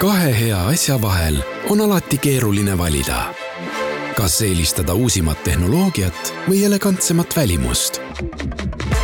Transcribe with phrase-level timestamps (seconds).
[0.00, 3.34] kahe hea asja vahel on alati keeruline valida.
[4.16, 8.00] kas eelistada uusimat tehnoloogiat või elegantsemat välimust?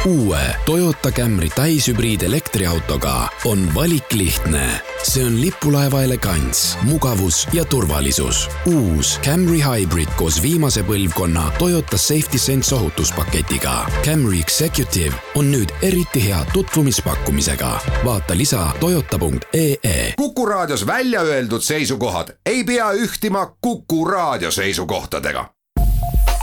[0.06, 4.80] uue Toyota Camry täishübriidelektriautoga on valik lihtne.
[5.06, 8.50] See on lipulaeva elegants, mugavus ja turvalisus.
[8.66, 13.86] uus Camry Hybrid koos viimase põlvkonna Toyota Safety Sense ohutuspaketiga.
[14.04, 17.80] Camry Executive on nüüd eriti hea tutvumispakkumisega.
[18.04, 20.14] vaata lisa toyota.ee.
[20.16, 25.50] kuku raadios välja öeldud seisukohad ei pea ühtima Kuku raadio seisukohtadega.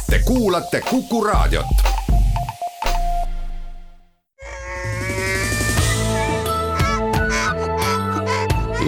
[0.09, 1.92] Te kuulate Kuku raadiot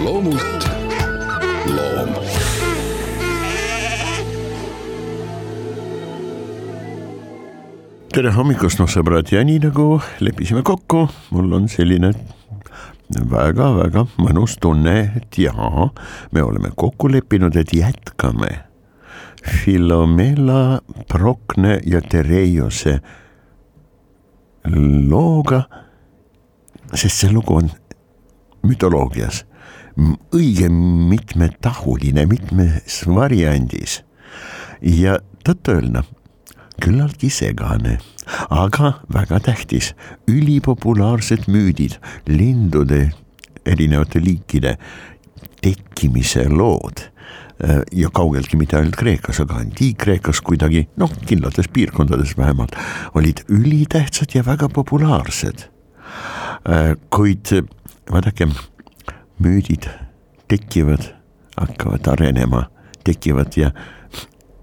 [0.04, 0.68] loomult
[1.66, 2.12] loom.
[8.16, 11.02] tere hommikust, noh sõbrad ja nii nagu leppisime kokku,
[11.36, 12.14] mul on selline
[13.12, 15.90] väga-väga mõnus tunne, et jaa,
[16.32, 18.62] me oleme kokku leppinud, et jätkame.
[19.46, 20.80] Philomela
[21.12, 22.96] Prokne ja Tereiose
[24.64, 25.60] looga,
[26.94, 27.68] sest see lugu on
[28.66, 29.44] mütoloogias
[29.96, 34.02] õige mitmetahuline, mitmes variandis.
[34.82, 36.04] Ja tõtt-öelda
[36.82, 37.96] küllaltki segane,
[38.52, 39.94] aga väga tähtis,
[40.28, 41.96] ülipopulaarsed müüdid,
[42.28, 43.10] lindude,
[43.66, 44.76] erinevate liikide
[45.64, 47.06] tekkimise lood.
[47.96, 52.76] Ja kaugeltki mitte ainult Kreekas, aga Antiik-Kreekas kuidagi noh, kindlates piirkondades vähemalt
[53.16, 55.70] olid ülitähtsad ja väga populaarsed.
[57.10, 57.52] kuid
[58.12, 58.48] vaadake
[59.42, 59.88] müüdid
[60.48, 61.12] tekivad,
[61.56, 62.66] hakkavad arenema,
[63.04, 63.70] tekivad ja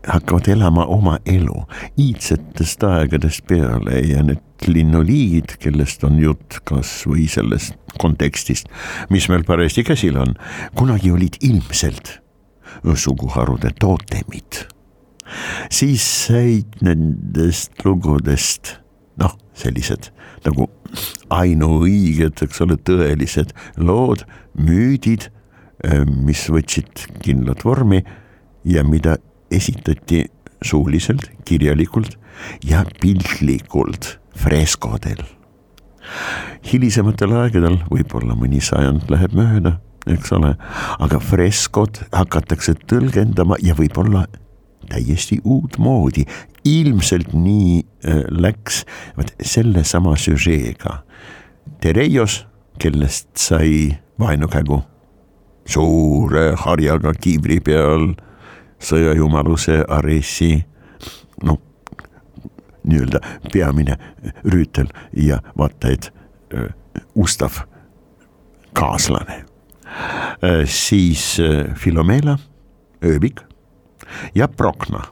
[0.07, 1.63] hakkavad elama oma elu
[1.99, 8.69] iidsetest aegadest peale ja need linnuliigid, kellest on jutt kasvõi sellest kontekstist,
[9.09, 10.35] mis meil parajasti käsil on,
[10.75, 12.19] kunagi olid ilmselt
[12.95, 14.67] suguharude tootemid.
[15.71, 18.82] siis said nendest lugudest
[19.21, 20.09] noh, sellised
[20.45, 20.67] nagu
[21.33, 24.25] ainuõiged, eks ole, tõelised lood,
[24.57, 25.29] müüdid,
[25.83, 28.03] eh, mis võtsid kindlat vormi
[28.63, 29.17] ja mida
[29.51, 30.25] esitati
[30.63, 32.17] suuliselt, kirjalikult
[32.65, 35.23] ja piltlikult freskodel.
[36.67, 39.77] hilisematel aegadel, võib-olla mõni sajand läheb mööda,
[40.11, 40.49] eks ole,
[40.99, 44.25] aga freskod hakatakse tõlgendama ja võib-olla
[44.93, 46.25] täiesti uutmoodi,
[46.65, 48.83] ilmselt nii äh, läks,
[49.17, 51.01] vot sellesama süžeega.
[51.81, 52.43] Tereios,
[52.79, 54.81] kellest sai vaenukägu
[55.65, 58.13] suure harjaga kiivri peal
[58.83, 60.57] sõjajumaluse Aressi,
[61.43, 61.59] noh,
[62.83, 63.21] nii-öelda
[63.53, 63.95] peamine
[64.43, 66.09] rüütel ja vaata et
[66.53, 66.67] äh,
[67.15, 67.63] ustav
[68.75, 69.43] kaaslane
[70.43, 70.65] äh,.
[70.67, 72.37] siis äh, Filomela,
[73.03, 73.45] ööbik
[74.35, 75.03] ja Prokna.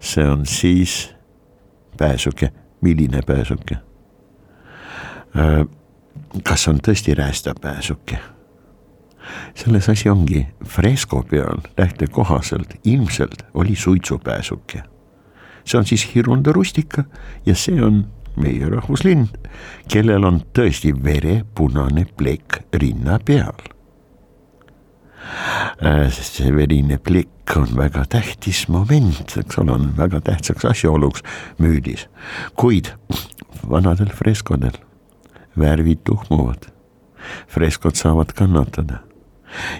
[0.00, 1.14] see on siis
[1.96, 3.76] pääsuke, milline pääsuke?
[6.42, 8.18] Kas on tõesti räästapääsuke?
[9.54, 14.82] selles asi ongi, fresko peal lähtekohaselt ilmselt oli suitsupääsuke.
[15.64, 17.04] see on siis Hirundo rustika
[17.46, 19.26] ja see on meie rahvuslind,
[19.88, 23.77] kellel on tõesti verepunane plekk rinna peal
[26.14, 31.24] see verine plekk on väga tähtis moment, eks ole, on väga tähtsaks asjaoluks
[31.58, 32.06] müüdis,
[32.56, 32.92] kuid
[33.68, 34.76] vanadel freskodel
[35.58, 36.68] värvid tuhmuvad,
[37.48, 39.02] freskod saavad kannatada.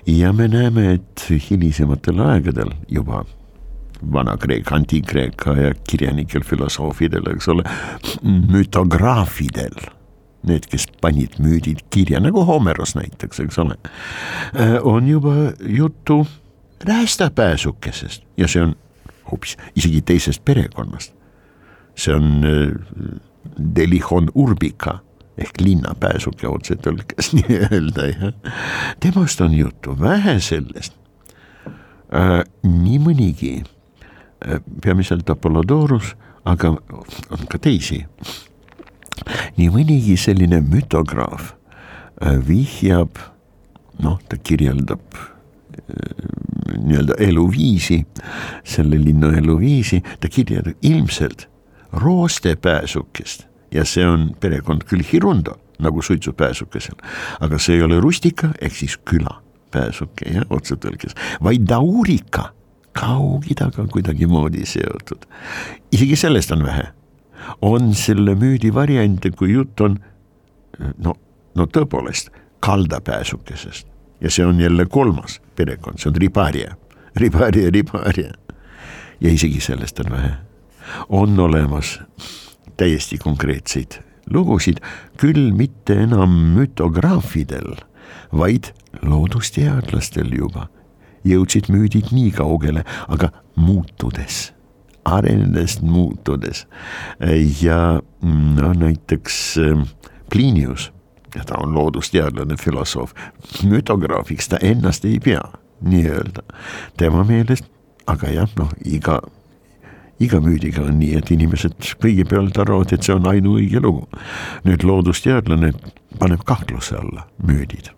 [0.06, 3.25] Ja me näeme, et hilisematel aegadel juba
[4.12, 7.65] Vana-Kreeka, Antiik-Kreeka ja kirjanikel, filosoofidel, eks ole,
[8.22, 9.77] mütograafidel
[10.47, 13.78] need, kes panid müüdid kirja nagu Homeros näiteks, eks ole,
[14.54, 16.26] äh, on juba juttu
[16.84, 18.77] räästapääsukesest ja see on
[19.31, 21.12] hoopis isegi teisest perekonnast.
[21.97, 23.21] see on äh,
[23.75, 24.98] Delihon urbica
[25.38, 28.34] ehk linnapääsuke otsetõlkes nii-öelda jah.
[29.00, 30.95] temast on juttu, vähe sellest
[32.15, 32.45] äh,.
[32.62, 36.15] nii mõnigi äh,, peamiselt Apollodorus,
[36.45, 36.77] aga
[37.30, 38.04] on ka teisi
[39.59, 41.53] nii mõnigi selline mütograaf
[42.22, 43.19] äh, vihjab,
[44.03, 45.28] noh, ta kirjeldab äh,
[46.78, 48.05] nii-öelda eluviisi,
[48.65, 51.49] selle linna eluviisi, ta kirjeldab ilmselt
[51.93, 56.97] roostepääsukest ja see on perekond küll Hirundo nagu suitsupääsukesel,
[57.41, 61.15] aga see ei ole rustika ehk siis külapääsuke jah, otsetõlkes,
[61.45, 62.53] vaid daurika
[62.99, 65.27] Kaug-Idaga kuidagimoodi seotud.
[65.93, 66.89] isegi sellest on vähe
[67.62, 69.98] on selle müüdi variante, kui jutt on
[70.98, 71.14] no,
[71.54, 72.32] no tõepoolest
[72.64, 73.86] kaldapääsukesest,
[74.20, 76.74] ja see on jälle kolmas perekond, see on ribaria,
[77.16, 78.32] ribaria, ribaria.
[79.20, 80.34] ja isegi sellest on vähe.
[81.08, 82.00] on olemas
[82.76, 84.00] täiesti konkreetseid
[84.30, 84.80] lugusid,
[85.16, 87.76] küll mitte enam mütograafidel,
[88.32, 90.68] vaid loodusteadlastel juba
[91.26, 94.52] jõudsid müüdid nii kaugele, aga muutudes,
[95.04, 96.66] arenedes, muutudes.
[97.62, 98.00] Ja
[98.59, 99.89] no näiteks äh,
[100.30, 100.92] Plinius,
[101.47, 103.15] ta on loodusteadlane, filosoof,
[103.65, 105.42] mütograafiks ta ennast ei pea
[105.80, 106.42] nii-öelda,
[106.97, 107.68] tema meelest,
[108.06, 109.21] aga jah, noh, iga
[110.18, 114.09] iga müüdiga on nii, et inimesed kõigepealt arvavad, et see on ainuõige lugu.
[114.66, 115.72] nüüd loodusteadlane
[116.18, 117.92] paneb kahtluse alla müüdid,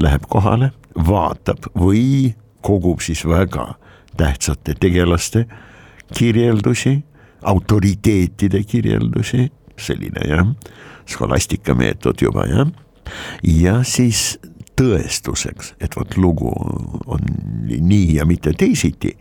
[0.00, 2.34] läheb kohale, vaatab või
[2.64, 3.74] kogub siis väga
[4.16, 5.44] tähtsate tegelaste
[6.12, 6.96] kirjeldusi,
[7.42, 9.48] autoriteetide kirjeldusi,
[9.80, 10.48] selline jah,
[11.10, 12.70] skolastika meetod juba jah,
[13.42, 14.38] ja siis
[14.78, 16.50] tõestuseks, et vot lugu
[17.06, 17.28] on
[17.68, 19.14] nii ja mitte teisiti,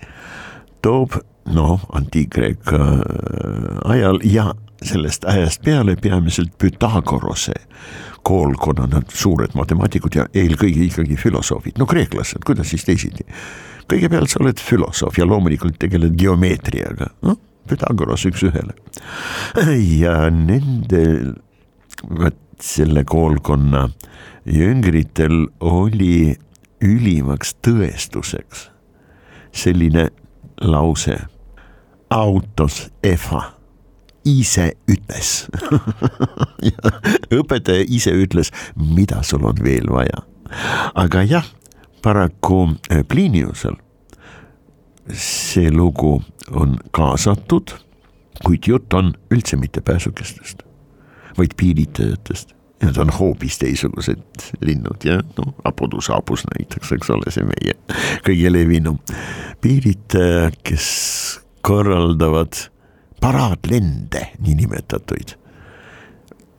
[0.84, 1.20] toob
[1.54, 4.52] noh, antiik-Kreeka äh, ajal ja
[4.84, 7.56] sellest ajast peale peamiselt Pythagorase
[8.24, 13.28] koolkonna, nad suured matemaatikud ja eelkõige ikkagi filosoofid, no kreeklased, kuidas siis teisiti.
[13.90, 18.74] Kõigepealt sa oled filosoof ja loomulikult tegeled geomeetriaga, noh, Pythagoras üks-ühele.
[19.80, 21.04] ja nende,
[22.04, 23.88] vot selle koolkonna
[24.46, 26.36] jüngritel oli
[26.84, 28.68] ülimaks tõestuseks
[29.54, 30.10] selline
[30.62, 31.18] lause.
[32.10, 33.42] autos EFA
[34.26, 35.48] ise ütles
[37.40, 40.24] õpetaja ise ütles, mida sul on veel vaja.
[40.96, 41.48] aga jah,
[42.04, 43.80] paraku eh, Pliniusel
[45.12, 47.74] see lugu on kaasatud,
[48.46, 50.64] kuid jutt on üldse mitte pääsukestest,
[51.38, 52.54] vaid piiritajatest.
[52.84, 57.78] Need on hoopis teisugused linnud ja noh, apodusaapus näiteks, eks ole, see meie
[58.26, 58.98] kõige levinum.
[59.62, 60.88] piiritaja, kes
[61.64, 62.60] korraldavad
[63.24, 65.38] paraadlende, niinimetatuid,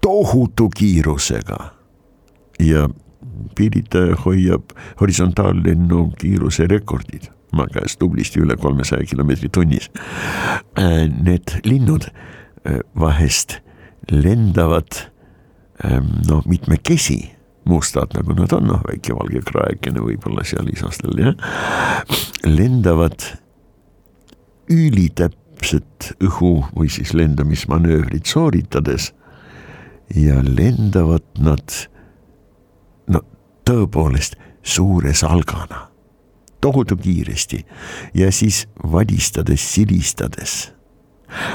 [0.01, 1.59] tohutu kiirusega
[2.61, 2.89] ja
[3.57, 9.87] piiritaja hoiab horisontaallennu kiiruse rekordid maa käes tublisti üle kolmesaja kilomeetri tunnis.
[10.79, 13.61] Äh, need linnud äh, vahest
[14.11, 15.07] lendavad
[16.29, 17.17] noh, mitmekesi
[17.67, 21.33] mustad, nagu nad on, noh väike valge kraekene võib-olla seal isastel jah,
[22.47, 23.25] lendavad
[24.71, 29.13] ülitäpselt täpset õhu või siis lendamismanöövrit sooritades
[30.13, 31.65] ja lendavad nad
[33.65, 35.89] tõepoolest suure salgana,
[36.61, 37.65] tohutu kiiresti
[38.15, 40.73] ja siis vadistades, silistades.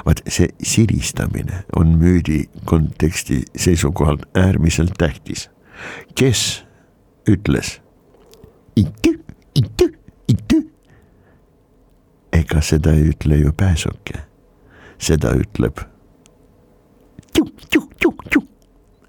[0.06, 5.50] vaat see silistamine on müüdi konteksti seisukohalt äärmiselt tähtis.
[6.16, 6.64] kes
[7.30, 7.80] ütles
[8.76, 9.14] itu,
[9.56, 9.90] itu,
[10.28, 10.72] itu
[12.34, 14.20] ega seda ei ütle ju pääsuke,
[14.98, 15.80] seda ütleb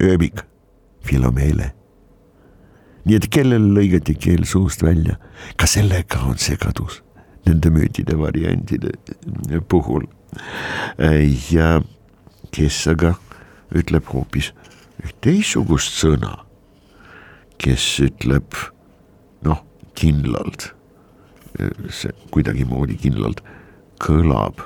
[0.01, 0.43] ööbik
[1.05, 1.80] Filomeele.
[3.05, 5.17] Nii et kellel lõigati keel suust välja,
[5.57, 7.01] ka sellega on segadus
[7.47, 8.93] nende müütide variantide
[9.69, 10.05] puhul.
[11.51, 11.81] ja
[12.55, 13.15] kes aga
[13.75, 14.53] ütleb hoopis
[15.25, 16.35] teistsugust sõna,
[17.59, 18.55] kes ütleb
[19.47, 19.65] noh,
[19.99, 20.71] kindlalt
[21.91, 23.43] see kuidagimoodi kindlalt
[24.01, 24.61] kõlab.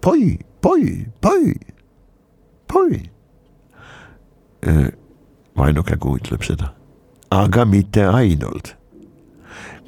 [0.00, 1.54] poi, poi, poi,
[2.68, 3.00] poi.
[5.56, 6.72] vaenukägu ütleb seda,
[7.34, 8.74] aga mitte ainult,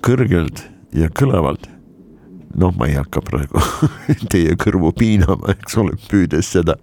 [0.05, 0.65] kõrgelt
[0.97, 1.69] ja kõlavalt.
[2.51, 3.61] noh, ma ei hakka praegu
[4.33, 6.75] teie kõrvu piinama, eks ole, püüdes seda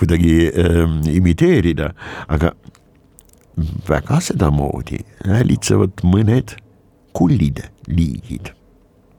[0.00, 1.90] kuidagi ähm, imiteerida,
[2.32, 2.54] aga
[3.88, 6.56] väga sedamoodi häälitsevad mõned
[7.12, 7.60] kullid
[7.92, 8.54] liigid.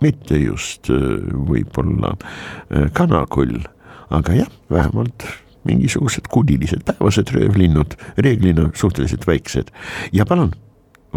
[0.02, 3.62] Mitte just äh, võib-olla äh, kanakull,
[4.10, 5.28] aga jah, vähemalt
[5.64, 9.72] mingisugused kudilised päevased röövlinnud, reeglina suhteliselt väiksed.
[10.12, 10.52] Ja palun,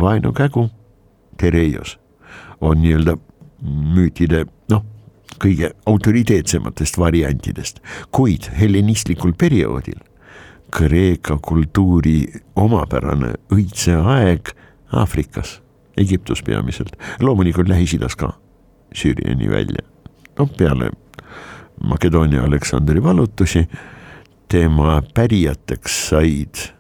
[0.01, 0.69] vaenukägu,
[1.37, 1.99] tereios
[2.61, 3.17] on nii-öelda
[3.95, 4.85] müütide noh,
[5.43, 10.01] kõige autoriteetsematest variantidest, kuid hellenistlikul perioodil
[10.77, 12.27] Kreeka kultuuri
[12.59, 14.51] omapärane õitseaeg
[14.93, 15.61] Aafrikas,
[15.97, 18.33] Egiptus peamiselt, loomulikult Lähis-Idas ka
[18.95, 19.85] Süüriani välja.
[20.39, 20.91] noh, peale
[21.85, 23.69] Makedoonia Aleksandri vallutusi
[24.49, 26.76] tema pärijateks said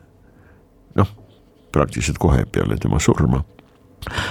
[1.76, 3.44] praktiliselt kohe peale tema surma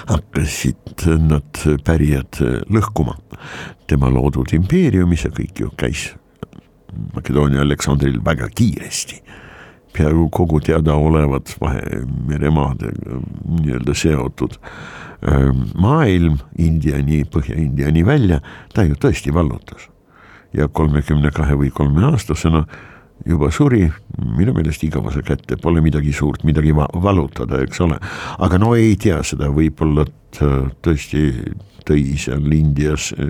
[0.09, 2.39] hakkasid nad pärijad
[2.71, 3.17] lõhkuma
[3.89, 6.13] tema loodud impeeriumis ja kõik ju käis
[7.15, 9.17] Makedoonia Aleksandril väga kiiresti,
[9.91, 13.19] peaaegu kogu teadaolevat Vahemeremaadega
[13.57, 14.55] nii-öelda seotud
[15.75, 18.39] maailm Indiani, Põhja-Indiani välja,
[18.73, 19.89] ta ju tõesti vallutas.
[20.55, 22.61] ja kolmekümne kahe või kolme aastasena
[23.25, 23.85] juba suri,
[24.37, 27.99] minu meelest igavese kätte, pole midagi suurt, midagi va valutada, eks ole.
[28.37, 30.05] aga no ei tea seda, võib-olla
[30.35, 31.23] tõesti
[31.85, 33.29] tõi seal Indias äh,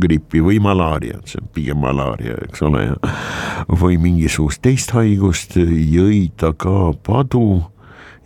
[0.00, 2.86] grippi või malaariat, see on pigem malaaria, eks ole,
[3.82, 7.64] või mingisugust teist haigust, jõi ta ka padu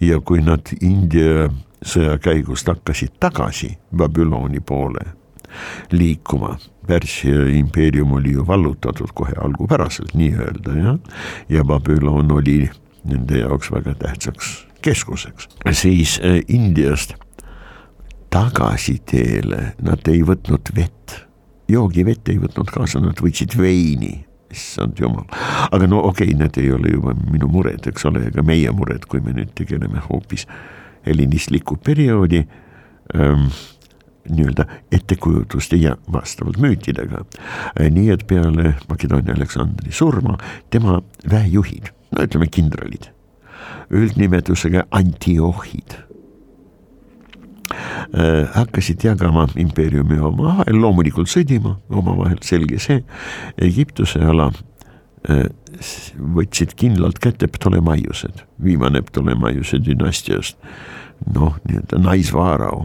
[0.05, 1.49] ja kui nad India
[1.83, 5.15] sõja käigust hakkasid tagasi Babyloni poole
[5.95, 6.57] liikuma.
[6.89, 10.99] Pärsia impeerium oli ju vallutatud kohe algupäraselt nii-öelda jah,
[11.53, 12.63] ja Babylon oli
[13.05, 17.15] nende jaoks väga tähtsaks keskuseks, siis äh, Indiast
[18.31, 21.19] tagasiteele nad ei võtnud vett,
[21.69, 24.25] joogivett ei võtnud kaasa, nad võtsid veini.
[24.49, 25.27] Issand jumal,
[25.69, 29.05] aga no okei okay,, need ei ole juba minu mured, eks ole, ega meie mured,
[29.05, 30.47] kui me nüüd tegeleme hoopis
[31.05, 32.41] helinistliku perioodi
[33.13, 33.51] ähm,
[34.33, 37.25] nii-öelda ettekujutuste ja vastavalt müütidega.
[37.91, 40.39] nii et peale Makedoonia Aleksandri surma
[40.71, 43.11] tema väejuhid, no ütleme kindralid,
[43.91, 46.09] üldnimetusega antiohid
[48.15, 53.03] Äh, hakkasid jagama impeeriumi omavahel, loomulikult sõdima omavahel, selge see.
[53.61, 54.47] Egiptuse ala
[55.29, 55.45] äh,
[56.17, 60.57] võtsid kindlalt kätte Ptolemaiused, viimane Ptolemaiuse dünastiast.
[61.35, 62.85] noh, nii-öelda naisvaarao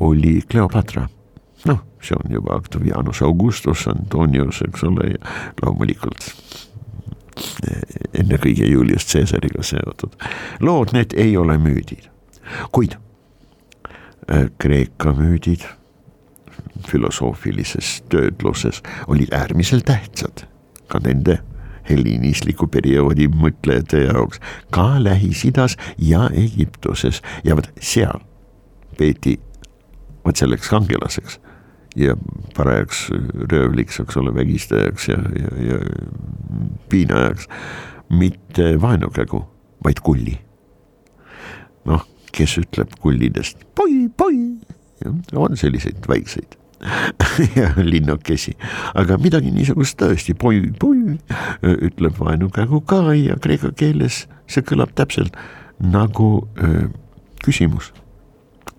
[0.00, 1.08] oli Cleopatra,
[1.68, 6.30] noh, see on juba Octavianus Augustus, Antonius, eks ole, ja loomulikult
[7.68, 7.84] äh,
[8.22, 10.16] ennekõike Julius Caesariga seotud.
[10.60, 12.08] lood, need ei ole müüdid,
[12.72, 12.96] kuid
[14.30, 15.60] Äh, Kreeka müüdid
[16.88, 20.44] filosoofilises töötluses olid äärmiselt tähtsad
[20.88, 21.40] ka nende
[21.88, 24.38] helliinistliku perioodi mõtlejate jaoks,
[24.70, 28.22] ka Lähis-Idas ja Egiptuses ja vot seal
[28.98, 29.40] peeti
[30.30, 31.40] vot selleks kangelaseks
[31.98, 32.14] ja
[32.54, 33.08] parajaks
[33.50, 35.78] röövliks, eks ole, vägistajaks ja, ja, ja
[36.88, 37.48] piinajaks,
[38.14, 39.42] mitte vaenukägu,
[39.84, 40.38] vaid kulli.
[41.84, 44.36] noh kes ütleb kullidest poi, poi,
[45.34, 46.56] on selliseid väikseid
[47.58, 48.54] ja linnukesi,
[48.96, 51.18] aga midagi niisugust tõesti poi, poi!
[51.60, 55.36] ütleb vaenukägu ka ja kreeka keeles see kõlab täpselt
[55.80, 56.86] nagu öö,
[57.44, 57.92] küsimus.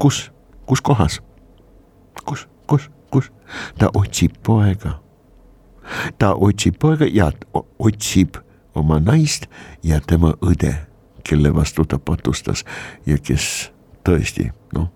[0.01, 0.29] kus,
[0.65, 1.19] kus kohas,
[2.25, 3.31] kus, kus, kus,
[3.77, 4.99] ta otsib poega.
[6.17, 7.31] ta otsib poega ja
[7.79, 8.37] otsib
[8.75, 9.47] oma naist
[9.83, 10.75] ja tema õde
[11.27, 12.63] kelle vastu ta patustas
[13.05, 13.71] ja kes
[14.07, 14.89] tõesti noh,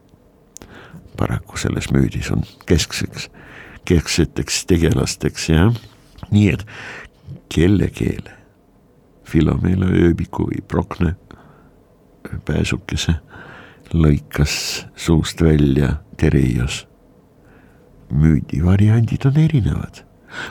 [1.18, 3.30] paraku selles müüdis on keskseks,
[3.86, 5.76] keskseteks tegelasteks jah,
[6.32, 6.66] nii et
[7.50, 8.32] kelle keele,
[9.26, 11.16] Filomela ööbiku või Prokne
[12.46, 13.16] pääsukese
[13.94, 16.86] lõikas suust välja Tereios.
[18.16, 20.04] Müüdi variandid on erinevad,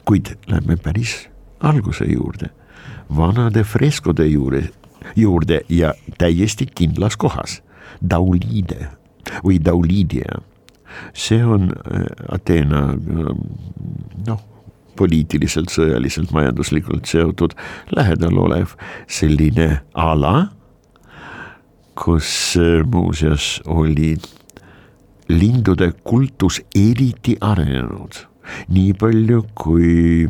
[0.04, 1.24] kuid lähme päris
[1.64, 2.50] alguse juurde,
[3.08, 4.68] vanade freskode juurde
[5.16, 7.62] juurde ja täiesti kindlas kohas.
[8.10, 8.88] Daulide
[9.44, 10.40] või Daulidia,
[11.16, 13.30] see on äh, Ateena äh,
[14.26, 14.42] noh,
[14.98, 17.54] poliitiliselt, sõjaliselt, majanduslikult seotud
[17.94, 18.74] lähedal olev
[19.06, 20.50] selline ala,
[21.98, 22.28] kus
[22.60, 24.16] äh, muuseas oli
[25.28, 28.18] lindude kultus eriti arenenud,
[28.74, 30.28] nii palju kui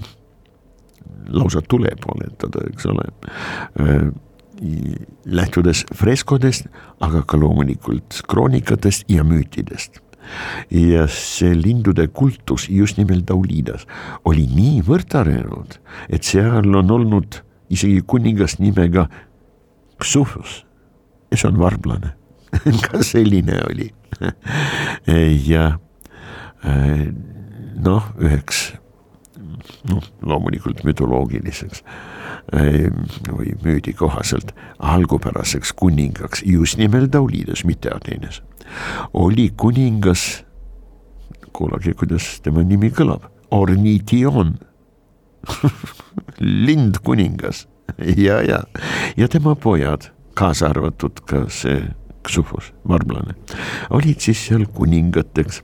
[1.34, 3.08] lausa tuleb oletada, eks ole.
[5.26, 6.68] Lähtudes freskodest,
[7.02, 10.00] aga ka loomulikult kroonikatest ja müütidest.
[10.72, 13.82] ja see lindude kultus just nimelt Daulidas
[14.24, 15.76] oli niivõrd arenenud,
[16.08, 19.04] et seal on olnud isegi kuningas nimega
[20.00, 20.62] Xufus
[21.36, 22.14] see on varblane.
[22.86, 23.88] Ka selline oli
[25.50, 25.66] ja
[26.64, 27.06] äh,
[27.74, 28.72] noh, üheks
[29.88, 31.84] noh, loomulikult mütoloogiliseks
[32.52, 38.42] või müüdi kohaselt algupäraseks kuningaks just nimelt Daulides, mitte Ateenas.
[39.12, 40.44] oli kuningas,
[41.52, 44.58] kuulake, kuidas tema nimi kõlab, Ornition
[46.66, 47.66] lindkuningas
[48.16, 48.64] ja, ja,
[49.16, 51.80] ja tema pojad, kaasa arvatud ka see
[52.24, 53.36] Ksufos, varblane,
[53.92, 55.62] olid siis seal kuningateks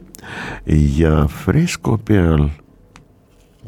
[0.99, 2.49] ja fresko peal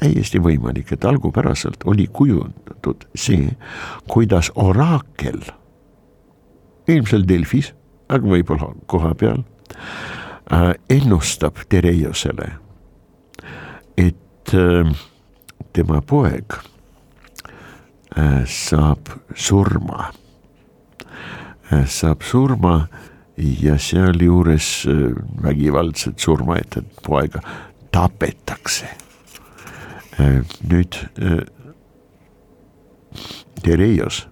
[0.01, 3.53] täiesti võimalik, et algupäraselt oli kujundatud see,
[4.11, 5.41] kuidas oraakel,
[6.89, 7.73] ilmselt Delfis,
[8.13, 9.43] aga võib-olla koha peal
[10.53, 12.51] äh,, ennustab Tereiosele,
[13.97, 14.91] et äh,
[15.73, 16.59] tema poeg
[18.17, 20.11] äh, saab surma
[21.87, 22.87] saab surma
[23.37, 24.87] ja sealjuures
[25.43, 27.41] vägivaldselt surmaetet poega
[27.93, 28.87] tapetakse.
[30.69, 30.97] nüüd
[33.63, 34.27] Tereios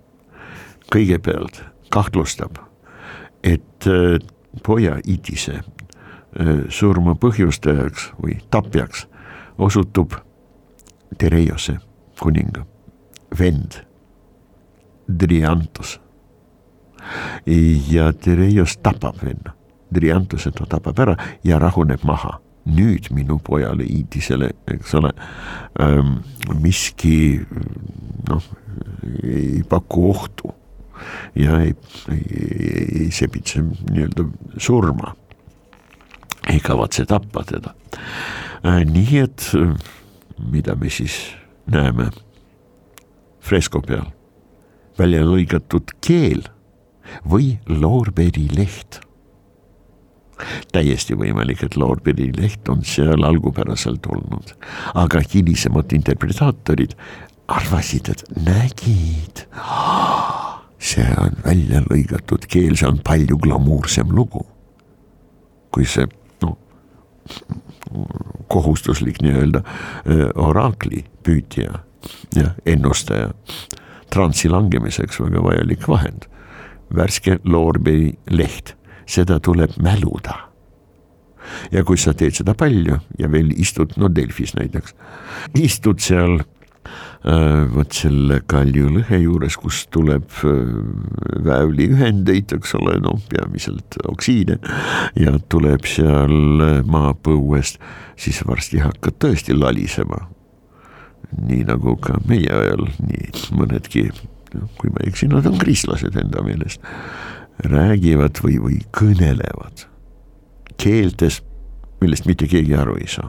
[0.93, 2.59] kõigepealt kahtlustab,
[3.45, 3.87] et
[4.67, 5.61] poja Idise
[6.69, 9.07] surma põhjustajaks või tapjaks
[9.59, 10.15] osutub
[11.19, 11.79] Tereiose
[12.21, 12.65] kuninga
[13.39, 13.81] vend
[15.09, 15.99] Driantos.
[17.91, 19.55] Ja Tereios tapab venna,
[19.91, 22.39] Driantose ta tapab ära ja rahuneb maha.
[22.71, 25.11] Nüüd minu pojale Iidisele, eks ole
[25.81, 26.19] ähm,,
[26.61, 27.41] miski
[28.29, 28.45] noh,
[29.25, 30.53] ei paku ohtu.
[31.35, 31.73] Ja ei,
[32.13, 32.25] ei,
[33.01, 34.27] ei sebitse nii-öelda
[34.61, 35.15] surma.
[36.49, 37.75] ei kavatse tappa teda.
[38.65, 38.85] Äh,.
[38.85, 39.51] nii et
[40.51, 41.17] mida me siis
[41.67, 42.11] näeme?
[43.41, 44.05] Fresko peal,
[44.99, 46.45] välja lõigatud keel
[47.29, 49.01] või loorberileht
[50.73, 54.55] täiesti võimalik, et Lorbeeri leht on seal algupäraselt olnud,
[54.99, 56.95] aga hilisemad interpretaatorid
[57.51, 59.45] arvasid, et nägid,
[60.79, 64.47] see on välja lõigatud keel, see on palju glamuursem lugu.
[65.71, 66.03] kui see
[66.43, 66.57] noh,
[68.51, 69.61] kohustuslik nii-öelda
[70.35, 71.77] oraakli püüdja
[72.35, 73.29] ja ennustaja,
[74.11, 76.27] transi langemiseks väga vajalik vahend,
[76.97, 78.75] värske Lorbeeri leht
[79.11, 80.47] seda tuleb mäluda.
[81.73, 84.93] ja kui sa teed seda palju ja veel istud, no Delfis näiteks,
[85.59, 90.61] istud seal äh, vot selle kaljulõhe juures, kus tuleb äh,
[91.49, 94.61] väävliühendeid, eks ole, noh, peamiselt oksiide
[95.19, 97.81] ja tuleb seal äh, maapõuest,
[98.21, 100.29] siis varsti hakkad tõesti lalisema.
[101.47, 104.11] nii nagu ka meie ajal, nii mõnedki,
[104.79, 106.83] kui ma ei eksi, nad on kristlased enda meelest
[107.67, 109.85] räägivad või, või kõnelevad
[110.81, 111.43] keeltes,
[112.01, 113.29] millest mitte keegi aru ei saa.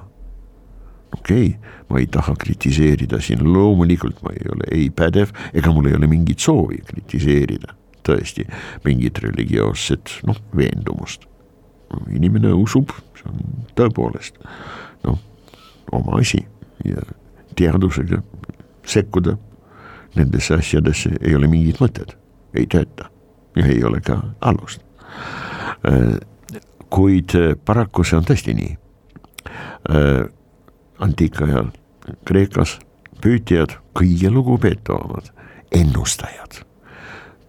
[1.13, 5.91] okei okay,, ma ei taha kritiseerida siin, loomulikult ma ei ole ei pädev ega mul
[5.91, 7.75] ei ole mingit soovi kritiseerida
[8.07, 8.47] tõesti
[8.85, 11.27] mingit religioosset noh, veendumust.
[12.09, 14.39] inimene usub, see on tõepoolest
[15.03, 15.19] noh,
[15.91, 16.39] oma asi
[16.87, 17.03] ja
[17.59, 18.21] teadusega
[18.87, 19.35] sekkuda
[20.15, 22.15] nendesse asjadesse ei ole mingit mõtet,
[22.53, 23.09] ei tööta
[23.55, 24.81] ja ei ole ka alust.
[25.87, 26.17] Äh,
[26.89, 28.77] kuid äh, paraku see on tõesti nii.
[29.91, 30.23] Äh,
[31.01, 31.71] antiikajal
[32.25, 32.77] Kreekas
[33.21, 35.31] püüdjad kõige lugupeetavamad,
[35.71, 36.63] ennustajad.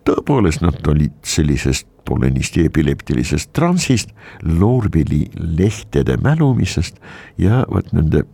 [0.04, 4.10] tõepoolest, nad olid sellisest polenisti epileptilisest transist,
[4.42, 6.98] loorbili lehtede mälumisest
[7.38, 8.24] ja vot nende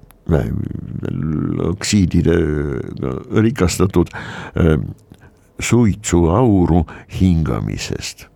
[1.68, 3.12] oksiididega
[3.42, 4.12] rikastatud
[5.60, 6.86] suitsuauru
[7.20, 8.26] hingamisest.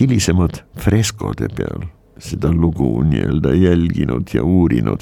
[0.00, 1.86] hilisemad freskode peal
[2.18, 5.00] seda lugu nii-öelda jälginud ja uurinud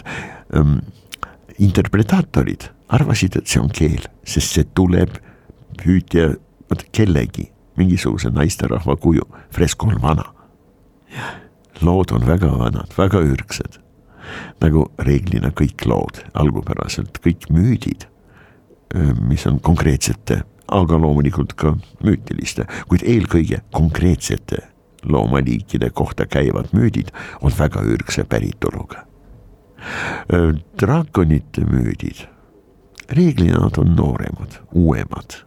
[1.59, 5.17] interpretaatorid arvasid, et see on keel, sest see tuleb
[5.81, 6.33] püüdja,
[6.71, 7.49] vot kellegi,
[7.81, 10.29] mingisuguse naisterahva kuju, fresko on vana.
[11.83, 13.82] lood on väga vanad, väga ürgsed,
[14.61, 18.07] nagu reeglina kõik lood algupäraselt, kõik müüdid,
[19.29, 24.63] mis on konkreetsete aga loomulikult ka müütiliste, kuid eelkõige konkreetsete
[25.03, 27.11] loomaliikide kohta käivad müüdid
[27.43, 29.07] on väga ürgse päritoluga.
[30.81, 32.27] draakonite müüdid,
[33.11, 35.43] reeglina nad on nooremad, uuemad.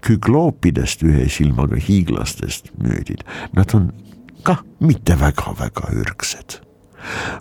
[0.00, 3.20] kükloopidest ühe silmaga hiiglastest müüdid,
[3.52, 3.92] nad on
[4.42, 6.64] kah mitte väga-väga ürgsed,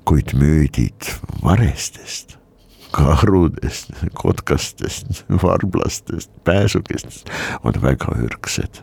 [0.07, 2.39] kuid müüdid varestest
[2.91, 7.29] karudest, kotkastest, varblastest, pääsukestest
[7.63, 8.81] on väga ürgsed.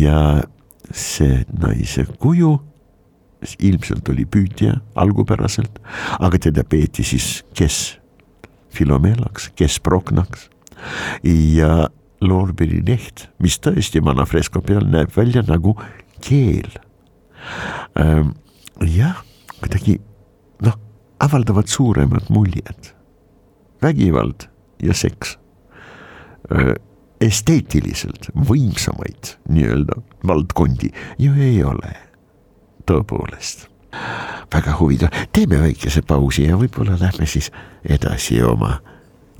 [0.00, 0.42] ja
[0.90, 2.56] see naise kuju
[3.58, 5.78] ilmselt oli püüdja algupäraselt,
[6.18, 8.00] aga teda peeti siis kes
[8.70, 10.48] Filomelaks, kes Prognaks
[11.24, 11.88] ja
[12.20, 15.74] loorberi leht, mis tõesti vana fresko peal näeb välja nagu
[16.22, 16.70] keel.
[17.98, 18.34] Ehm,
[18.84, 19.24] jah,
[19.60, 20.00] kuidagi
[21.20, 22.96] avaldavad suuremat muljet.
[23.82, 24.48] vägivald
[24.82, 25.38] ja seks
[27.20, 31.92] esteetiliselt võimsamaid nii-öelda valdkondi ju ei ole,
[32.88, 33.68] tõepoolest.
[34.54, 37.52] väga huvitav, teeme väikese pausi ja võib-olla lähme siis
[37.84, 38.80] edasi oma,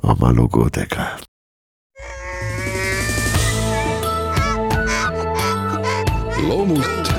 [0.02, 1.16] oma lugudega.
[6.40, 7.12] loomult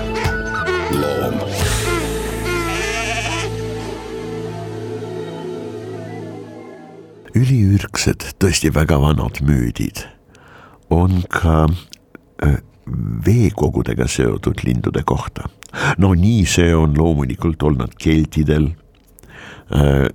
[0.91, 1.60] loom
[7.35, 10.05] üliürgsed, tõesti väga vanad müüdid
[10.91, 11.69] on ka
[13.25, 15.47] veekogudega seotud lindude kohta.
[15.97, 18.71] no nii see on loomulikult olnud keltidel,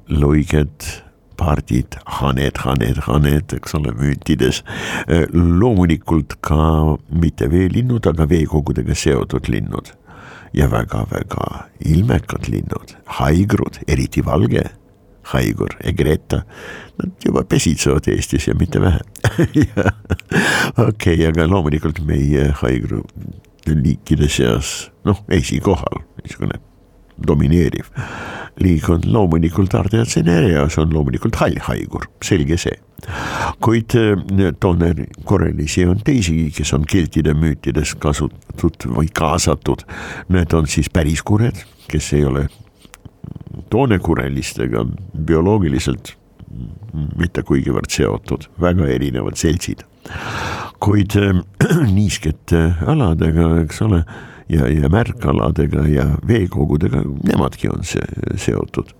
[0.08, 0.88] luiged
[1.36, 4.62] pardid, haned, haned, haned, eks ole, müütides.
[5.32, 9.92] loomulikult ka mitte veelinnud, aga veekogudega seotud linnud
[10.56, 14.64] ja väga-väga ilmekad linnud, haigrud, eriti valge
[15.32, 16.42] haigur, Egreta.
[16.96, 19.02] Nad juba pesitsevad Eestis ja mitte vähe
[20.78, 23.02] okei okay,, aga loomulikult meie haigru
[23.66, 26.60] liikide seas noh, esikohal niisugune
[27.26, 27.90] domineeriv
[28.62, 32.76] liig on loomulikult Ardea Cinerea, see on loomulikult hall haigur, selge see.
[33.62, 33.92] kuid
[34.60, 34.88] toone
[35.28, 39.84] korralisi on teisigi, kes on keltide müütides kasutatud või kaasatud.
[40.32, 41.60] Need on siis päriskured,
[41.90, 42.46] kes ei ole
[43.70, 44.84] toonekurelistega
[45.26, 46.14] bioloogiliselt
[47.18, 49.84] mitte kuigivõrd seotud, väga erinevad seltsid.
[50.80, 51.40] kuid äh,
[51.98, 54.02] niiskete aladega, eks ole,
[54.52, 58.94] ja, ja märkaladega ja veekogudega, nemadki on see seotud.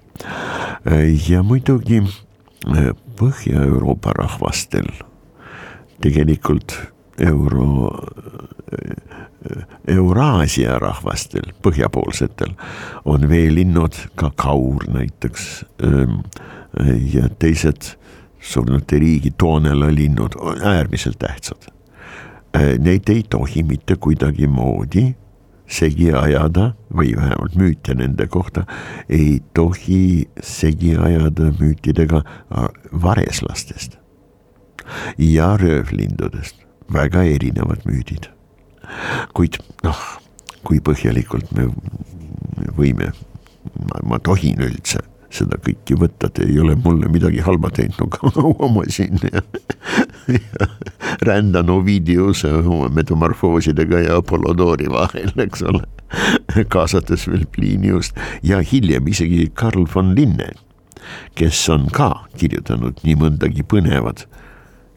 [1.28, 4.90] ja muidugi äh, Põhja-Euroopa rahvastel
[6.04, 6.74] tegelikult
[7.18, 7.90] euro
[9.88, 12.57] Euraasia rahvastel, põhjapoolsetel,
[13.05, 16.18] on veelinnud, ka kaur näiteks ähm,
[17.12, 17.92] ja teised
[18.40, 21.68] surnute riigi toonela linnud on äärmiselt tähtsad.
[22.57, 25.14] Äh, neid ei tohi mitte kuidagimoodi
[25.66, 28.66] segi ajada või vähemalt müüte nende kohta
[29.09, 32.68] ei tohi segi ajada müütidega äh,
[33.02, 33.98] vareslastest
[35.18, 38.31] ja röövlindudest, väga erinevad müüdid
[39.37, 39.99] kuid noh,
[40.66, 41.68] kui põhjalikult me
[42.77, 43.12] võime,
[44.07, 45.03] ma tohin üldse
[45.37, 49.42] seda kõike võtta, te ei ole mulle midagi halba teinud, no kaua ma siin ja,
[50.33, 50.68] ja
[51.27, 55.83] rändan Ovidiuse oma metamorfoosidega ja Apollodori vahel, eks ole.
[56.72, 60.55] kaasates veel Pliniust ja hiljem isegi Karl von Linne,
[61.37, 64.25] kes on ka kirjutanud nii mõndagi põnevat,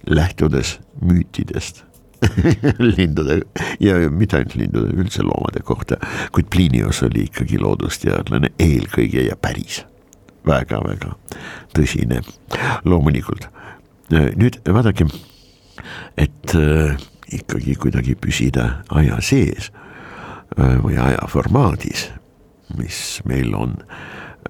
[0.07, 1.83] lähtudes müütidest.
[2.97, 3.41] Lindude
[3.79, 5.95] ja mitte ainult lindude, üldse loomade kohta,
[6.35, 9.85] kuid Plinius oli ikkagi loodusteadlane eelkõige ja päris.
[10.47, 11.13] Väga-väga
[11.75, 12.21] tõsine,
[12.87, 13.47] loomulikult.
[14.09, 15.05] nüüd vaadake,
[16.17, 16.97] et äh,
[17.31, 19.69] ikkagi kuidagi püsida aja sees
[20.57, 22.09] äh, või aja formaadis,
[22.77, 23.77] mis meil on.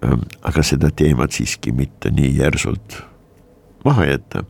[0.03, 3.01] Äh,, aga seda teemat siiski mitte nii järsult
[3.85, 4.43] maha jätta.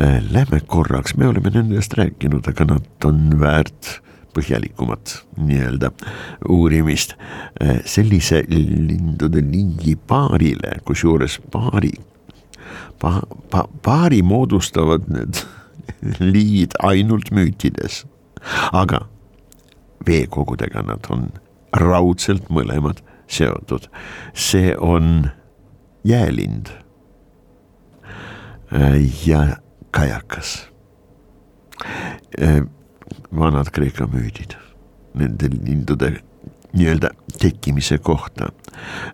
[0.00, 4.00] Äh, lähme korraks, me oleme nendest rääkinud, aga nad on väärt
[4.34, 5.90] põhjalikumat nii-öelda
[6.48, 7.16] uurimist.
[7.62, 11.92] Äh, sellise lindude lingi paarile, kusjuures paari
[13.00, 15.42] pa,, pa, paari moodustavad need
[16.32, 18.04] liigid ainult müütides,
[18.72, 19.04] aga
[20.06, 21.28] veekogudega nad on
[21.76, 23.86] raudselt mõlemad seotud,
[24.34, 25.30] see on
[26.06, 26.72] jäälind
[29.26, 29.56] ja
[29.90, 30.68] kajakas.
[32.42, 32.62] Äh,
[33.32, 34.54] vanad Kreeka müüdid,
[35.14, 36.20] nende lindude
[36.72, 38.50] nii-öelda tekkimise kohta.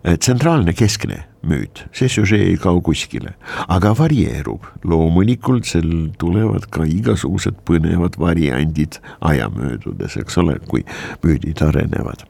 [0.05, 3.33] Äh, tsentraalne keskne müüt, see süžee ei kao kuskile,
[3.67, 10.83] aga varieerub, loomulikult seal tulevad ka igasugused põnevad variandid aja möödudes, eks ole, kui
[11.23, 12.27] müüdid arenevad.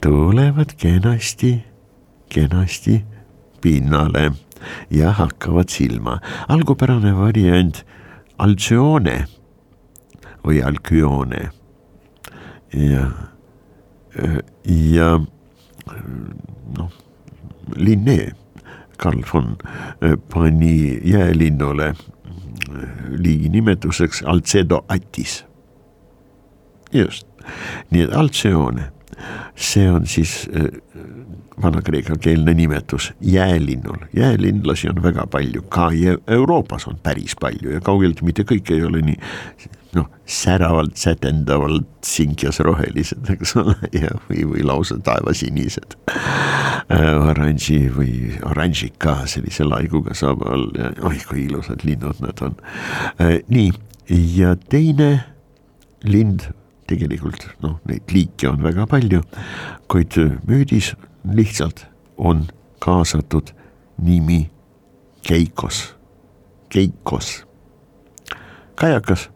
[0.00, 1.64] tulevad kenasti,
[2.28, 3.02] kenasti
[3.60, 4.30] pinnale
[4.90, 6.20] ja hakkavad silma.
[6.48, 7.84] algupärane variant
[8.38, 9.24] Alcione
[10.44, 11.50] või Alcyone
[12.74, 13.04] ja,
[14.64, 15.10] ja
[16.78, 16.90] noh,
[17.76, 18.34] Linné,
[18.98, 19.56] Karl von
[20.32, 21.94] pani jäälinnule
[23.08, 25.44] liigi nimetuseks Alcedo Attis.
[26.92, 27.26] just,
[27.90, 28.90] nii et Alcione,
[29.56, 30.44] see on siis
[31.62, 35.90] vana-kreeka keelne nimetus jäälinnul, jäälinlasi on väga palju, ka
[36.26, 39.18] Euroopas on päris palju ja kaugeltki mitte kõik ei ole nii
[39.94, 47.06] noh, säravalt, sätendavalt sinkjasrohelised, eks ole, ja, või, või lausa taevasinised äh,.
[47.30, 52.58] oranži või oranžika sellise laiguga saab olla, oi kui ilusad linnud nad on
[53.22, 53.38] äh,.
[53.48, 53.70] nii,
[54.36, 55.10] ja teine
[56.04, 56.48] lind
[56.90, 59.22] tegelikult noh, neid liike on väga palju,
[59.88, 60.92] kuid müüdis
[61.32, 62.46] lihtsalt on
[62.78, 63.54] kaasatud
[64.02, 64.50] nimi
[65.28, 65.96] Keikos,
[66.68, 67.46] Keikos.
[68.74, 69.30] kajakas,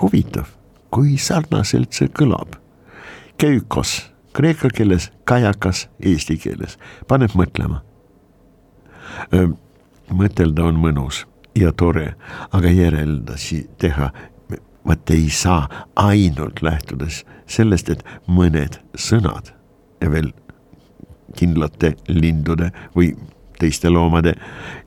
[0.00, 0.44] huvitav,
[0.90, 2.58] kui sarnaselt see kõlab.
[3.38, 6.78] Keikos kreeka keeles, kajakas eesti keeles,
[7.08, 7.80] paneb mõtlema.
[10.14, 11.24] mõtelda on mõnus
[11.58, 12.14] ja tore,
[12.52, 14.10] aga järeldusi teha
[14.86, 19.50] vaat ei saa ainult lähtudes sellest, et mõned sõnad
[20.00, 20.30] ja veel
[21.38, 23.12] kindlate lindude või
[23.58, 24.34] teiste loomade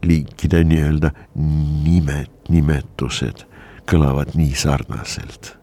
[0.07, 3.45] liikide nii-öelda nimed, nimetused
[3.89, 5.55] kõlavad nii sarnaselt.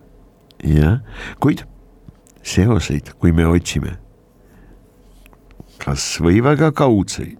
[0.64, 1.00] jah,
[1.40, 1.62] kuid
[2.42, 3.96] seoseid, kui me otsime,
[5.78, 7.38] kas või väga kaudseid,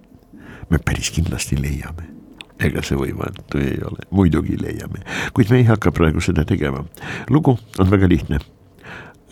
[0.71, 2.19] me päris kindlasti leiame
[2.59, 6.85] ega see võimatu ei ole, muidugi leiame, kuid me ei hakka praegu seda tegema.
[7.31, 8.41] lugu on väga lihtne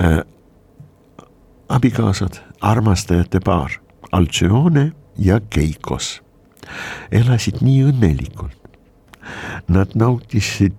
[0.00, 0.20] äh,.
[1.68, 3.80] abikaasad, armastajate paar,
[4.12, 6.20] Alcione ja Keikos
[7.14, 8.58] elasid nii õnnelikult.
[9.68, 10.76] Nad nautisid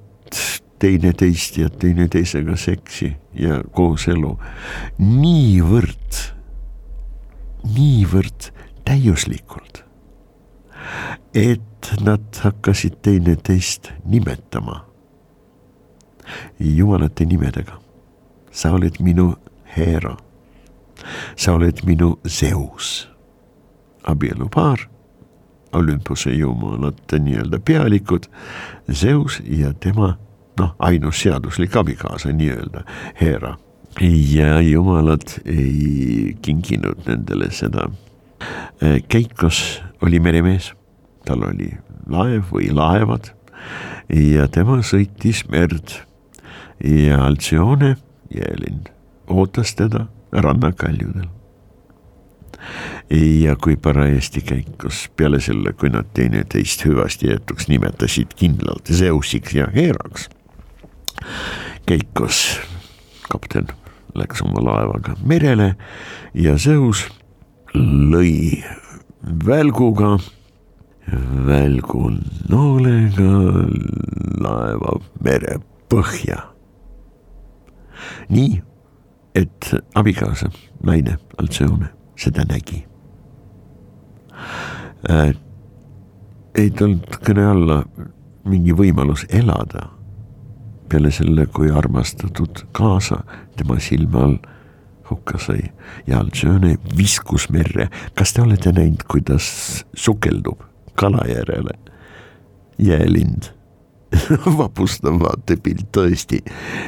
[0.79, 4.35] teineteist ja teineteisega seksi ja kooselu
[5.01, 6.19] niivõrd,
[7.75, 8.51] niivõrd
[8.87, 9.81] täiuslikult,
[11.35, 14.83] et nad hakkasid teineteist nimetama
[16.59, 17.81] jumalate nimedega.
[18.51, 19.35] sa oled minu
[19.75, 20.17] Hera,
[21.35, 23.09] sa oled minu Zeus,
[24.07, 24.87] abielupaar
[25.73, 28.23] Olümpuse jumalate nii-öelda pealikud,
[28.91, 30.15] Zeus ja tema
[30.59, 32.83] noh, ainus seaduslik abikaasa nii-öelda,
[33.21, 33.57] Hera.
[34.31, 37.89] ja jumalad ei kinkinud nendele seda.
[39.09, 40.71] Keikos oli meremees,
[41.25, 41.71] tal oli
[42.09, 43.33] laev või laevad.
[44.13, 45.97] Ja tema sõitis merd.
[46.83, 47.95] Ja Altsione,
[48.31, 48.93] jäälind,
[49.27, 51.25] ootas teda rannakaljudel
[53.41, 59.67] ja kui parajasti käikus peale selle, kui nad teineteist hüvasti jätuks nimetasid kindlalt Zeusiks ja
[59.75, 60.29] Heraks.
[61.85, 62.59] käikus
[63.29, 63.67] kapten
[64.15, 65.75] läks oma laevaga merele
[66.33, 67.05] ja Zeus
[67.75, 68.63] lõi
[69.45, 70.17] välguga,
[71.47, 72.11] välgu
[72.49, 73.33] noolega
[74.43, 76.41] laeva merepõhja.
[78.29, 78.63] nii,
[79.35, 80.49] et abikaasa,
[80.83, 82.83] naine Altsione seda nägi
[85.09, 85.33] äh,.
[86.57, 87.81] ei tulnud kõne alla
[88.47, 89.89] mingi võimalus elada
[90.89, 93.21] peale selle, kui armastatud kaasa
[93.59, 94.37] tema silme all
[95.09, 95.61] hukka sai
[96.07, 97.89] ja Alcione viskus merre.
[98.15, 100.63] kas te olete näinud, kuidas sukeldub
[100.95, 101.77] kala järele
[102.77, 103.51] jäälind
[104.59, 106.39] vapustav vaatepilt tõesti,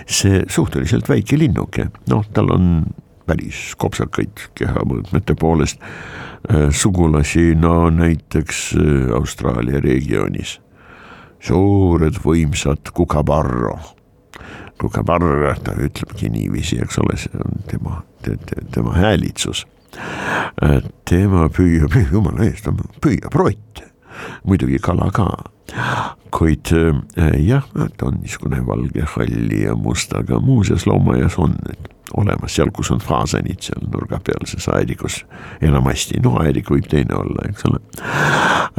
[0.07, 2.69] see suhteliselt väike linnuke, noh, tal on
[3.29, 10.59] päris kopsakaid kehamõõtmete poolest äh, sugulasi, no näiteks äh, Austraalia regioonis.
[11.39, 13.77] suured võimsad kukabarro,
[14.81, 19.65] kukabarro, ta ütlebki niiviisi, eks ole, see on tema te,, te, tema häälitsus.
[20.63, 22.67] Äh, tema püüab, jumala eest,
[23.01, 23.87] püüab rotte,
[24.43, 25.29] muidugi kala ka
[26.35, 26.71] kuid
[27.45, 27.65] jah,
[27.97, 33.01] ta on niisugune valge, halli ja mustaga, muuseas loomaaias on need olemas seal, kus on
[33.03, 35.23] faasanid seal nurga peal, see saedikus
[35.65, 37.81] enamasti, no aedik võib teine olla, eks ole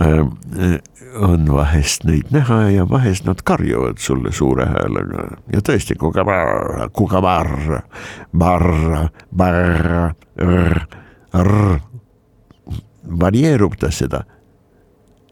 [0.00, 0.78] äh,.
[1.26, 7.80] on vahest neid näha ja vahest nad karjuvad sulle suure häälega ja tõesti, kukabarr, kukabarr,
[8.30, 10.84] barr, barr, rr,
[11.34, 11.80] rr.
[13.24, 14.22] varieerub ta seda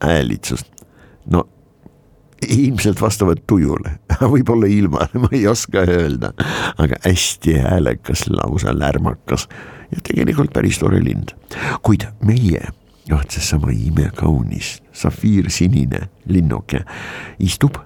[0.02, 0.70] häälitsust,
[1.32, 1.44] no
[2.46, 3.98] ilmselt vastavalt tujule,
[4.34, 6.32] võib-olla ilma, ma ei oska öelda,
[6.78, 9.48] aga hästi häälekas, lausa lärmakas
[9.90, 11.34] ja tegelikult päris tore lind.
[11.82, 12.72] kuid meie,
[13.10, 16.84] noh, seesama imekaunis safiirsinine linnuke
[17.38, 17.78] istub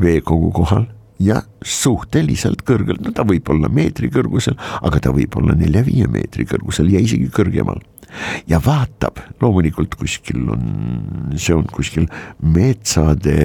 [0.00, 0.86] veekogu kohal
[1.22, 6.46] ja suhteliselt kõrgelt, no ta võib olla meetri kõrgusel, aga ta võib olla nelja-viie meetri
[6.48, 7.80] kõrgusel ja isegi kõrgemal
[8.46, 10.64] ja vaatab, loomulikult kuskil on,
[11.36, 12.08] see on kuskil
[12.42, 13.36] metsade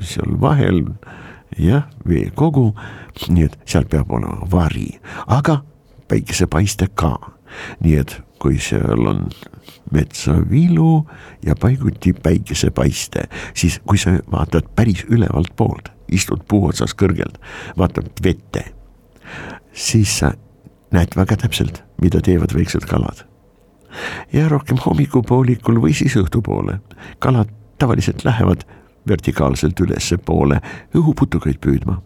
[0.00, 0.82] seal vahel,
[1.60, 2.70] jah, veekogu,
[3.28, 4.88] nii et seal peab olema vari,
[5.26, 5.60] aga
[6.10, 7.16] päikesepaiste ka,
[7.84, 9.26] nii et kui seal on
[9.94, 11.06] metsavilu
[11.46, 17.38] ja paiguti päikesepaiste, siis kui sa vaatad päris ülevalt poolt, istud puu otsas kõrgelt,
[17.78, 18.66] vaatad vette,
[19.72, 20.34] siis sa
[20.94, 23.24] näed väga täpselt, mida teevad väiksed kalad
[24.32, 26.80] ja rohkem hommikupoolikul või siis õhtupoole.
[27.18, 28.66] kalad tavaliselt lähevad
[29.08, 30.60] vertikaalselt ülespoole
[30.94, 32.00] õhuputukaid püüdma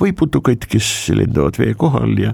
[0.00, 2.32] või putukaid, kes lendavad vee kohal ja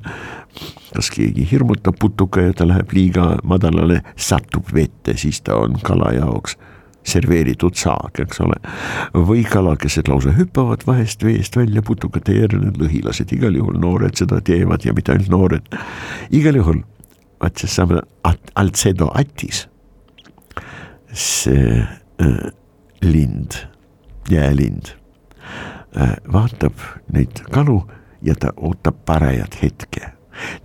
[0.95, 6.13] kas keegi hirmutab putuka ja ta läheb liiga madalale, satub vette, siis ta on kala
[6.15, 6.57] jaoks
[7.05, 8.57] serveeritud saak, eks ole.
[9.13, 14.87] või kalakesed lausa hüppavad vahest veest välja putukate järele, lõhilased igal juhul, noored seda teevad
[14.87, 15.69] ja mitte ainult noored.
[16.31, 16.81] igal juhul
[17.45, 18.01] vaat seesama
[18.57, 19.67] Alcedo Attis,
[21.13, 21.85] see
[22.21, 22.53] äh,
[23.03, 23.53] lind,
[24.31, 24.95] jäälind
[25.97, 26.81] äh, vaatab
[27.13, 27.83] neid kalu
[28.23, 30.13] ja ta ootab parajat hetke.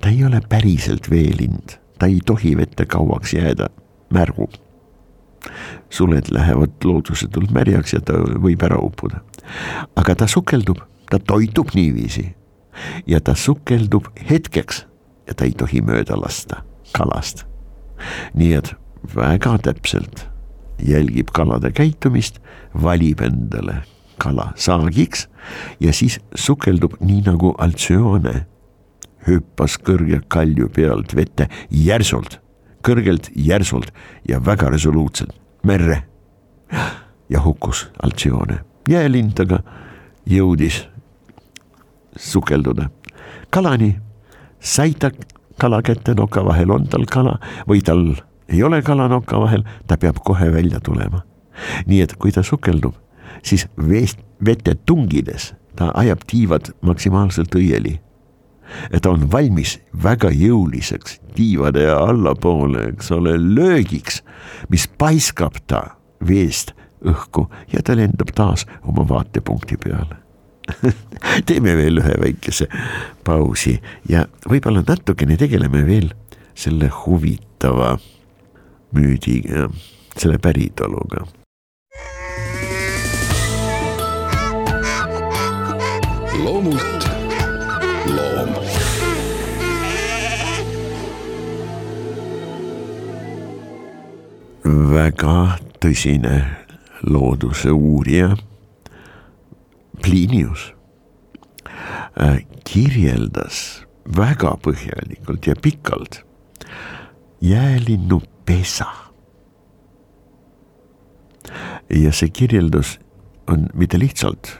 [0.02, 3.68] ta ei ole päriselt veelind, ta ei tohi vette kauaks jääda,
[4.10, 4.54] märgub.
[5.90, 9.20] suled lähevad loodusetult märjaks ja ta võib ära uppuda.
[9.96, 12.36] aga ta sukeldub, ta toitub niiviisi
[13.08, 14.86] ja ta sukeldub hetkeks
[15.28, 17.46] ja ta ei tohi mööda lasta kalast.
[18.34, 18.74] nii et
[19.16, 20.28] väga täpselt
[20.80, 22.40] jälgib kalade käitumist,
[22.74, 23.82] valib endale
[24.20, 25.28] kala saagiks
[25.80, 28.46] ja siis sukeldub nii nagu Altsione.
[29.28, 32.40] hüppas kõrge kalju pealt vette järsult,
[32.84, 33.92] kõrgelt järsult
[34.28, 36.04] ja väga resoluutselt merre.
[37.30, 39.60] ja hukkus Altsione, jäälind aga
[40.26, 40.88] jõudis
[42.18, 42.90] sukelduda
[43.50, 43.96] kalani,
[44.60, 45.12] sai ta
[45.60, 48.16] kala kätte noka vahel, on tal kala või tal
[48.50, 51.22] ei ole kala noka vahel, ta peab kohe välja tulema.
[51.86, 52.96] nii et kui ta sukeldub,
[53.44, 58.00] siis veest, vette tungides ta ajab tiivad maksimaalselt õieli.
[59.02, 64.24] ta on valmis väga jõuliseks tiivade allapoole, eks ole, löögiks,
[64.70, 66.74] mis paiskab ta veest
[67.06, 70.29] õhku ja ta lendab taas oma vaatepunkti peale
[71.48, 72.68] teeme veel ühe väikese
[73.26, 73.76] pausi
[74.10, 76.12] ja võib-olla natukene tegeleme veel
[76.60, 77.98] selle huvitava
[78.96, 79.70] müüdiga,
[80.18, 81.26] selle päritoluga.
[86.40, 87.08] loomult
[88.08, 88.54] loom.
[94.94, 96.36] väga tõsine
[97.04, 98.34] looduse uurija
[100.02, 100.74] Plinius
[102.20, 103.86] äh, kirjeldas
[104.18, 106.24] väga põhjalikult ja pikalt
[107.42, 108.88] jäälinnu pesa.
[111.90, 113.00] ja see kirjeldus
[113.50, 114.52] on mitte lihtsalt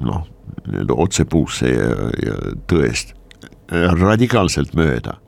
[0.00, 0.24] noh,
[0.64, 1.90] nii-öelda otsepuusse ja,
[2.24, 2.36] ja
[2.70, 3.12] tõest
[4.00, 5.18] radikaalselt mööda,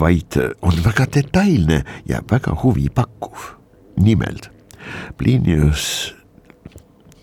[0.00, 3.54] vaid on väga detailne ja väga huvipakkuv.
[3.96, 4.50] nimelt
[5.16, 6.14] Plinius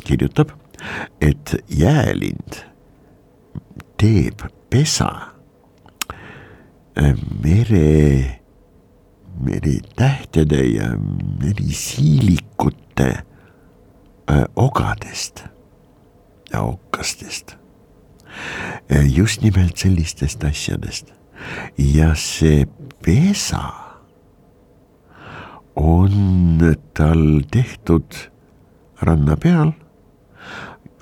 [0.03, 0.51] kirjutab
[1.21, 2.61] et jäälind
[3.97, 5.35] teeb pesa
[7.43, 8.41] mere,
[9.39, 10.97] meretähtede ja
[11.43, 15.43] merisiilikute äh, ogadest
[16.53, 17.57] ja okkastest.
[18.91, 21.13] Äh, just nimelt sellistest asjadest
[21.77, 22.65] ja see
[23.03, 23.73] pesa
[25.75, 26.59] on
[26.93, 28.15] tal tehtud
[29.03, 29.73] ranna peal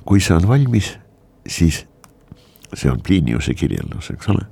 [0.06, 0.98] kui see on valmis,
[1.48, 1.86] siis
[2.74, 4.46] see on Pliniuse kirjeldus, eks ole,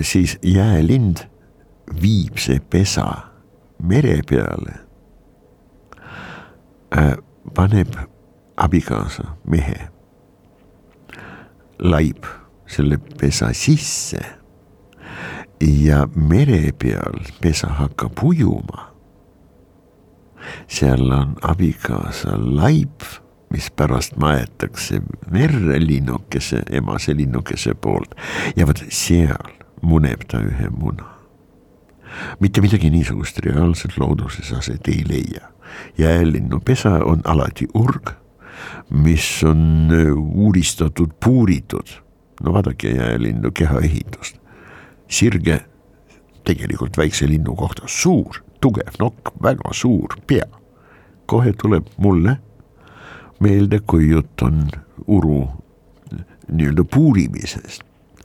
[0.00, 1.24] siis jäälind
[2.02, 3.06] viib see pesa
[3.82, 4.74] mere peale
[6.96, 7.16] äh,,
[7.54, 7.94] paneb
[8.56, 9.88] abikaasa mehe,
[11.78, 12.26] laib
[12.66, 14.20] selle pesa sisse
[15.60, 18.88] ja mere peal pesa hakkab ujuma.
[20.68, 23.02] seal on abikaasa laip
[23.52, 28.14] mis pärast maetakse merre linnukese, emase linnukese poolt
[28.56, 31.08] ja vot seal muneb ta ühe muna.
[32.40, 35.48] mitte midagi niisugust reaalselt looduses aset ei leia.
[35.98, 38.10] jäälinnupesa on alati urg,
[38.90, 41.88] mis on äh, uuristatud, puuritud.
[42.42, 44.36] no vaadake jäälinnu kehaehitust.
[45.08, 45.60] sirge
[46.44, 50.46] tegelikult väikse linnu kohta suur, tugev nokk, väga suur pea.
[51.26, 52.36] kohe tuleb mulle
[53.42, 54.66] meelde, kui jutt on
[55.06, 55.48] uru
[56.52, 57.82] nii-öelda puurimisest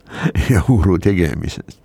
[0.52, 1.80] ja uru tegemisest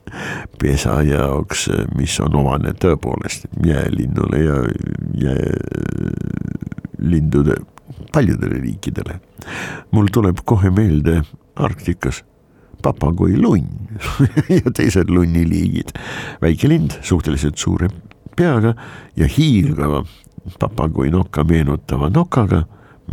[0.61, 4.57] pesa jaoks, mis on omane tõepoolest jäälinnule ja
[6.99, 7.55] jäälindude
[8.13, 9.19] paljudele liikidele.
[9.91, 11.21] mul tuleb kohe meelde
[11.55, 12.23] Arktikas
[12.81, 13.67] papagoi lunn
[14.63, 15.89] ja teised lunniliigid.
[16.41, 17.89] väike lind, suhteliselt suure
[18.35, 18.75] peaga
[19.15, 20.05] ja hiilgava
[20.59, 22.63] papagoi nokka meenutava nokaga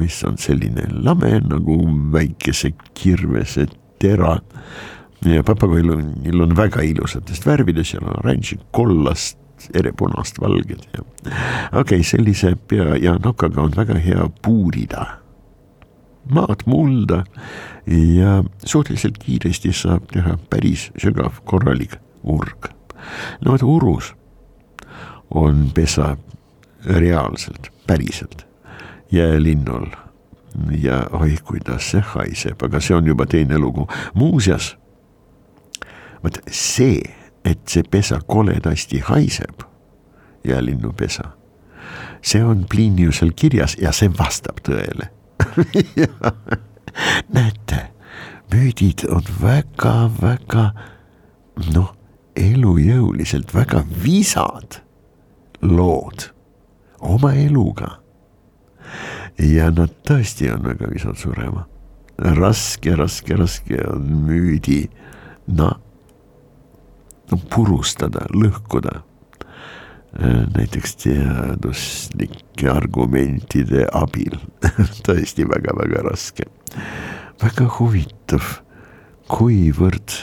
[0.01, 1.77] mis on selline lame nagu
[2.13, 3.67] väikese kirvese
[4.01, 4.39] tera.
[5.25, 9.39] ja papagoilil on väga ilusatest värvidest, seal on oranži, kollast,
[9.77, 15.07] erepunast, valged ja okei okay,, sellise pea ja nokaga on väga hea puurida
[16.31, 17.25] maad mulda
[18.21, 22.71] ja suhteliselt kiiresti saab teha päris sügav korralik urg.
[23.41, 24.15] no vot urus
[25.31, 26.17] on pesa
[26.85, 28.50] reaalselt, päriselt
[29.13, 29.87] jäälinnul
[30.81, 33.89] ja oi, kuidas see haiseb, aga see on juba teine lugu.
[34.15, 34.77] muuseas,
[36.25, 37.03] vot see,
[37.45, 39.63] et see pesa koledasti haiseb,
[40.45, 41.31] jäälinnupesa,
[42.23, 45.11] see on Pliniusel kirjas ja see vastab tõele
[47.37, 47.81] näete,
[48.53, 50.71] müüdid on väga-väga
[51.75, 51.95] noh,
[52.37, 54.81] elujõuliselt väga visad
[55.63, 56.31] lood
[57.01, 58.00] oma eluga.
[59.39, 61.67] Ja nad tõesti on väga visad surema.
[62.21, 64.91] raske, raske, raske on müüdi,
[65.47, 65.71] no,
[67.31, 69.01] no purustada, lõhkuda
[70.57, 74.35] näiteks teaduslike argumentide abil
[75.07, 76.45] tõesti väga-väga raske.
[77.41, 78.59] väga huvitav,
[79.31, 80.17] kuivõrd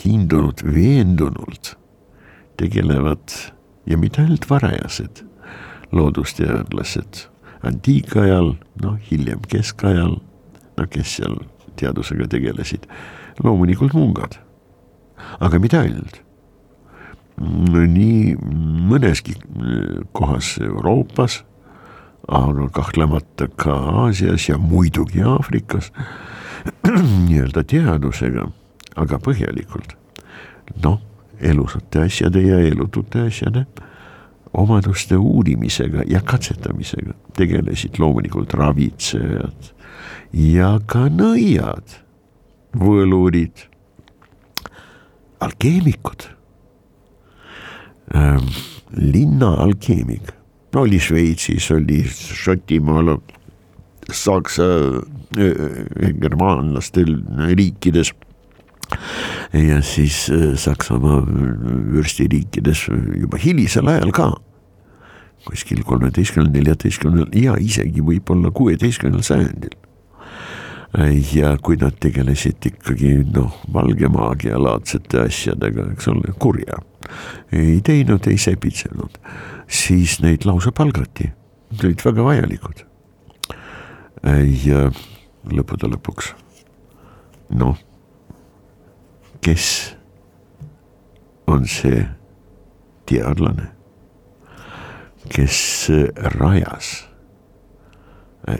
[0.00, 1.76] kiindunud, veendunult
[2.56, 3.36] tegelevad
[3.86, 5.22] ja mitte ainult varajased
[5.92, 7.26] loodusteadlased,
[7.66, 10.18] antiikajal, noh hiljem keskajal,
[10.76, 11.38] no kes seal
[11.76, 12.86] teadusega tegelesid,
[13.44, 14.38] loomulikult mungad,
[15.40, 16.22] aga mitte ainult
[17.36, 18.36] nii
[18.88, 19.34] mõneski
[20.16, 21.42] kohas Euroopas,
[22.26, 23.74] aga kahtlemata ka
[24.06, 25.92] Aasias ja muidugi Aafrikas
[27.26, 28.48] nii-öelda teadusega,
[28.96, 29.96] aga põhjalikult.
[30.82, 31.00] noh,
[31.40, 33.66] elusate asjade ja elutute asjade
[34.56, 39.72] omaduste uurimisega ja katsetamisega tegelesid loomulikult ravitsejad
[40.36, 41.98] ja ka nõiad,
[42.76, 43.66] võlurid,
[45.44, 46.28] alkeemikud.
[48.16, 48.50] Ähm,
[48.96, 50.32] linna alkeemik,
[50.76, 53.16] oli Šveitsis, oli Šotimaal,
[54.12, 54.68] Saksa
[55.36, 57.16] äh,, germaanlastel
[57.56, 58.12] riikides.
[59.56, 60.28] Ja siis
[60.62, 62.84] Saksamaa vürstiriikides
[63.18, 64.28] juba hilisel ajal ka,
[65.46, 69.76] kuskil kolmeteistkümnendal, neljateistkümnendal ja isegi võib-olla kuueteistkümnendal sajandil.
[71.34, 76.78] Ja kui nad tegelesid ikkagi noh, valge maagia laadsete asjadega, eks ole, kurja,
[77.52, 79.18] ei teinud, ei sepitsenud,
[79.68, 81.28] siis neid lausa palgati,
[81.72, 82.84] nad olid väga vajalikud.
[84.64, 84.86] ja
[85.52, 86.32] lõppude lõpuks,
[87.60, 87.76] noh,
[89.44, 89.68] kes
[91.46, 92.06] on see
[93.06, 93.75] teadlane,
[95.28, 95.88] kes
[96.38, 97.06] rajas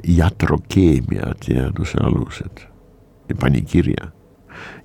[0.05, 2.67] jatrokeemia teaduse alused
[3.29, 4.11] ja pani kirja.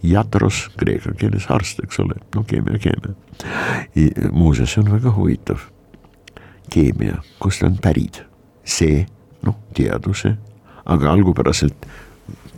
[0.04, 3.14] Jatros kreeka keeles arst, eks ole, no keemia, keemia.
[4.32, 5.60] muuseas, see on väga huvitav.
[6.70, 8.24] keemia, kust on pärit,
[8.64, 9.06] see
[9.44, 10.36] noh, teaduse,
[10.86, 11.88] aga algupäraselt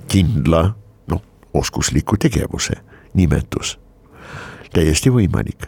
[0.08, 0.74] kindla
[1.08, 1.22] noh,
[1.54, 2.76] oskusliku tegevuse
[3.14, 3.80] nimetus.
[4.74, 5.68] täiesti võimalik,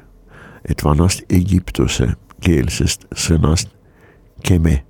[0.70, 3.72] et vanast Egiptuse keelsest sõnast
[4.46, 4.84] keme,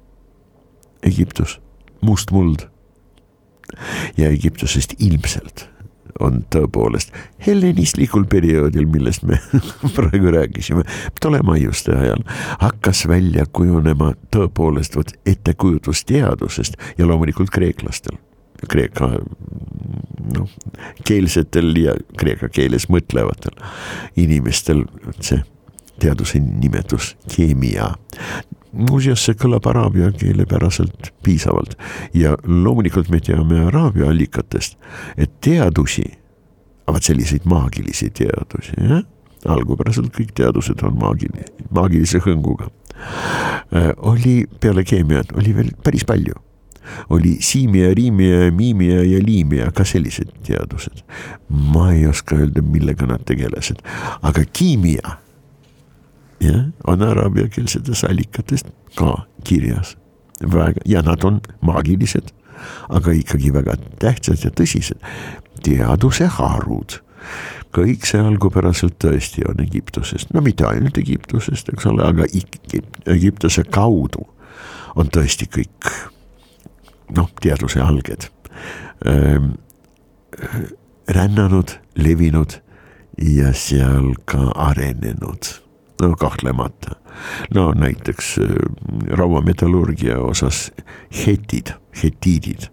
[1.06, 1.60] Egiptus
[2.02, 2.68] must muld.
[4.18, 5.66] ja Egiptusest ilmselt
[6.20, 7.12] on tõepoolest
[7.48, 9.40] hellenistlikul perioodil, millest me
[9.96, 10.86] praegu rääkisime,
[11.18, 12.22] Ptolemaiuste ajal
[12.62, 18.16] hakkas välja kujunema tõepoolest vot ettekujutus teadusest ja loomulikult kreeklastel.
[18.70, 19.10] Kreeka
[20.38, 20.48] noh,
[21.06, 23.58] keelsetel ja kreeka keeles mõtlevatel
[24.16, 24.86] inimestel
[25.20, 25.42] see
[26.00, 27.94] teaduse nimetus keemia
[28.76, 31.76] muuseas, see kõlab araabia keele päraselt piisavalt
[32.18, 34.78] ja loomulikult me teame araabia allikatest,
[35.18, 36.06] et teadusi,
[36.88, 39.06] vaat selliseid maagilisi teadusi, jah,
[39.56, 42.70] algupäraselt kõik teadused on maagilise, maagilise hõnguga
[43.72, 43.94] äh,.
[43.98, 46.36] oli peale keemiat, oli veel päris palju
[47.10, 51.02] oli siimia, riimia, miimia ja liimia, ka sellised teadused.
[51.50, 53.82] ma ei oska öelda, millega nad tegelesid,
[54.22, 55.18] aga kiimia
[56.40, 58.66] jah, on araabiakeelsetes allikates
[58.96, 59.98] ka kirjas.
[60.54, 62.30] väga, ja nad on maagilised,
[62.90, 65.00] aga ikkagi väga tähtsad ja tõsised.
[65.64, 67.00] teaduse harud,
[67.74, 72.28] kõik see algupäraselt tõesti on Egiptusest, no mitte ainult Egiptusest, eks ole, aga
[73.06, 74.28] Egiptuse kaudu
[74.96, 75.90] on tõesti kõik
[77.16, 78.30] noh, teaduse alged
[79.08, 79.56] ähm,
[81.08, 82.60] rännanud, levinud
[83.18, 85.65] ja seal ka arenenud
[86.20, 86.96] kahtlemata.
[87.54, 88.48] no näiteks äh,
[89.08, 90.72] rauametallurgia osas
[91.26, 91.72] hetid,
[92.04, 92.70] hetiidid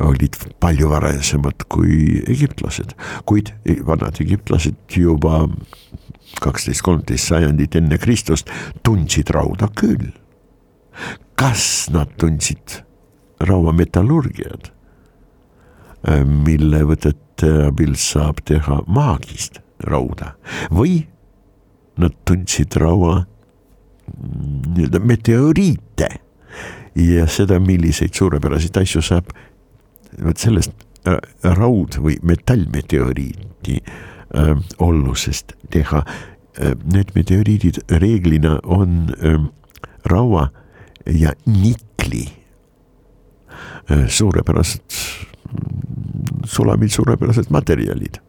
[0.00, 2.94] olid palju varasemad kui egiptlased,
[3.28, 3.52] kuid
[3.86, 5.48] vanad egiptlased juba
[6.40, 8.50] kaksteist, kolmteist sajandit enne Kristust
[8.84, 10.12] tundsid rauda küll.
[11.34, 12.82] kas nad tundsid
[13.40, 14.72] rauametallurgiat,
[16.08, 20.34] äh, mille võtete abil saab teha maagist rauda
[20.70, 21.00] või
[22.00, 23.24] nad tundsid raua
[24.76, 26.08] nii-öelda meteoriite
[26.94, 29.30] ja seda, milliseid suurepäraseid asju saab
[30.24, 30.72] vot sellest
[31.08, 31.18] äh,
[31.56, 36.20] raud- või metallmeteoriidi äh, ollusest teha äh,.
[36.92, 39.38] Need meteoriidid reeglina on äh,
[40.04, 40.50] raua
[41.06, 42.26] ja nikli
[44.08, 44.98] suurepärased
[46.44, 48.20] sulamid, suurepärased materjalid.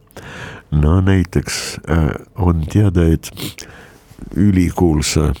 [0.80, 1.78] No näiteks
[2.34, 3.30] on teada, et
[4.36, 5.32] ülikuulsa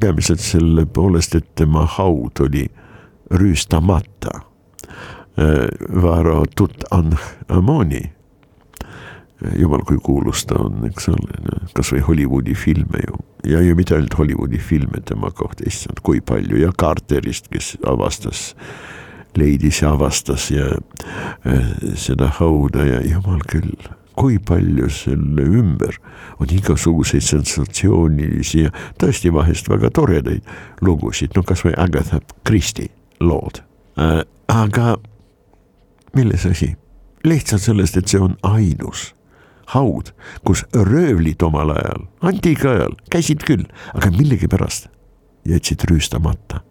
[0.00, 2.66] peamiselt selle poolest, et tema haud oli
[3.30, 4.40] rüüstamata.
[6.02, 8.02] Varo Tutankhamoni
[9.58, 13.20] jumal, kui kuulus ta on, eks ole, kasvõi Hollywoodi filme ju.
[13.46, 16.58] Ja ju mitte ainult Hollywoodi filme tema kohta, issand, kui palju.
[16.58, 18.56] Ja Carterist, kes avastas,
[19.36, 20.66] leidis ja avastas ja
[21.46, 23.74] äh, seda hauda ja jumal küll,
[24.18, 25.98] kui palju selle ümber
[26.40, 30.48] on igasuguseid sensatsioonilisi ja tõesti vahest väga toredaid
[30.80, 33.62] lugusid, no kasvõi Agatha Christie lood
[33.98, 34.24] äh,.
[34.48, 34.96] aga
[36.16, 36.74] milles asi?
[37.24, 39.12] lihtsalt sellest, et see on ainus
[39.74, 40.12] haud,
[40.46, 44.88] kus röövlid omal ajal, antiika ajal käisid küll, aga millegipärast
[45.48, 46.62] jätsid rüüstamata.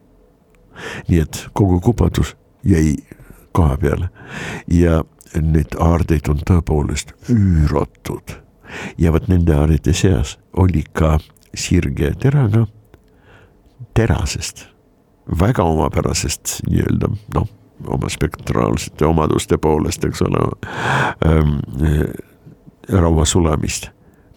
[1.08, 2.36] nii et kogu kupadus
[2.68, 2.96] jäi
[3.56, 4.10] koha peale
[4.72, 5.04] ja
[5.42, 8.38] neid aardeid on tõepoolest üüratud
[8.98, 11.18] ja vot nende aarete seas oli ka
[11.58, 12.66] sirge teraga
[13.98, 14.68] terasest,
[15.40, 17.48] väga omapärasest nii-öelda noh,
[17.88, 20.44] oma spektraalsete omaduste poolest, eks ole
[21.26, 21.58] ähm,
[22.90, 23.90] raua sulamist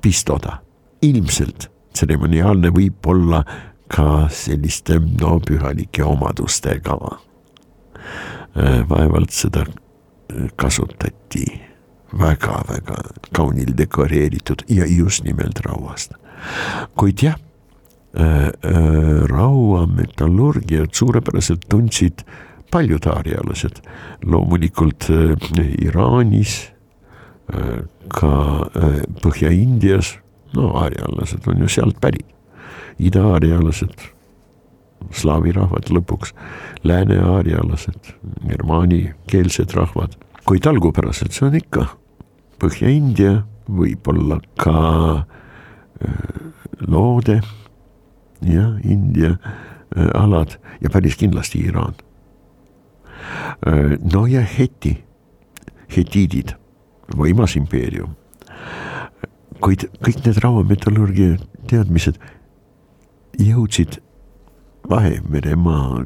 [0.03, 0.59] pistoda.
[1.03, 3.45] ilmselt tseremoniaalne võib olla
[3.89, 6.99] ka selliste no pühalike omadustega.
[8.57, 9.62] Äh, vaevalt seda
[10.59, 11.44] kasutati
[12.18, 12.96] väga-väga
[13.36, 16.12] kaunil dekoreeritud ja just nimelt rauast.
[16.96, 17.36] kuid jah
[18.14, 22.24] äh,, äh, raua metallurgiat suurepäraselt tundsid
[22.70, 23.82] paljud aarialased,
[24.24, 25.36] loomulikult äh,
[25.78, 26.72] Iraanis
[27.55, 30.18] äh,, ka äh, Põhja-Indias,
[30.55, 32.26] no aarialased on ju sealt pärit,
[32.98, 33.94] ida-aarialased,
[35.11, 36.34] slaavi rahvad lõpuks,
[36.84, 38.12] lääne-aarialased,
[38.48, 40.16] germaanikeelsed rahvad,
[40.48, 41.88] kuid algupäraselt see on ikka
[42.61, 44.76] Põhja-India, võib-olla ka
[45.24, 46.16] äh,
[46.84, 47.38] loode
[48.44, 51.94] ja India äh, alad ja päris kindlasti Iraan.
[54.12, 54.94] no ja Heti,
[55.96, 56.55] hetiidid
[57.16, 58.16] võimas impeerium.
[59.61, 61.36] kuid kõik need rauametallurgia
[61.68, 62.16] teadmised
[63.36, 64.01] jõudsid
[64.89, 66.05] Vahemeremaa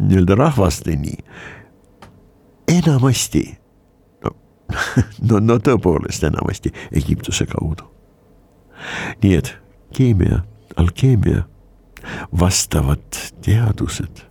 [0.00, 1.12] nii-öelda rahvasteni
[2.68, 3.58] enamasti,
[4.24, 4.30] no,
[5.28, 7.88] no, no tõepoolest enamasti Egiptuse kaudu.
[9.22, 9.52] nii et
[9.94, 10.42] keemia,
[10.76, 11.44] alkeemia,
[12.40, 14.24] vastavad teadused,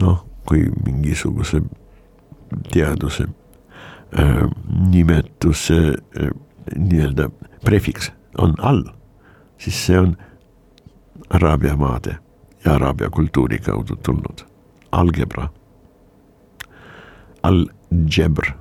[0.00, 1.60] noh, kui mingisuguse
[2.72, 3.26] teaduse
[4.18, 4.50] äh,
[4.90, 5.78] nimetuse
[6.20, 6.30] äh,
[6.76, 7.28] nii-öelda
[7.64, 8.84] prefiks on all,
[9.58, 10.16] siis see on
[11.30, 12.18] Araabia maade
[12.64, 14.44] ja araabia kultuuri kaudu tulnud
[14.92, 15.48] algebra,
[17.42, 18.52] al-jebr.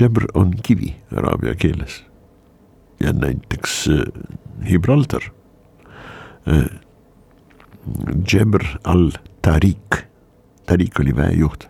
[0.00, 2.04] Jebr on kivi araabia keeles
[3.00, 3.88] ja näiteks
[4.64, 5.22] Gibraltar.
[8.32, 10.02] Jebr al-Tariq
[10.66, 11.66] Tarik oli väejuht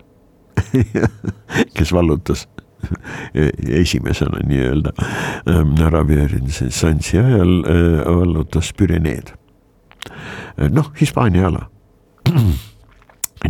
[1.77, 2.49] kes vallutas
[3.83, 4.93] esimesena nii-öelda
[5.49, 9.35] ähm, Araabia renessansi ajal äh, vallutas Püreneed.
[10.59, 11.69] Äh, noh, Hispaania ala.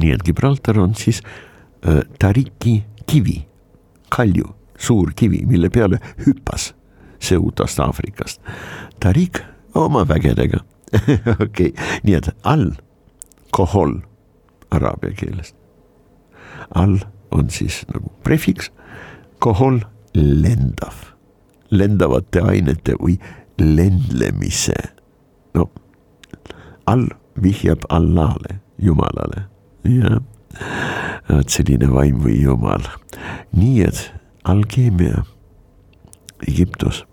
[0.01, 1.23] nii et Gibraltar on siis
[1.87, 3.43] äh, Tariki kivi,
[4.09, 6.73] kalju, suur kivi, mille peale hüppas
[7.23, 8.41] Seutast Aafrikast.
[9.01, 9.43] Tarik
[9.75, 10.63] oma vägedega
[11.41, 11.73] okei okay.,
[12.05, 12.73] nii et all
[13.53, 14.01] kohol
[14.71, 15.57] araabia keelest.
[16.75, 16.99] all
[17.31, 18.71] on siis nagu prefiks,
[19.43, 19.81] kohol
[20.15, 20.95] lendav,
[21.71, 23.19] lendavate ainete või
[23.61, 24.77] lendlemise.
[25.55, 25.69] no
[26.87, 27.09] all
[27.43, 29.47] vihjab Allahle, Jumalale,
[29.89, 30.21] jah.
[31.29, 32.87] vot selline vaim või Jumal.
[33.57, 34.13] nii et
[34.45, 35.25] alkeemia,
[36.47, 37.05] Egiptus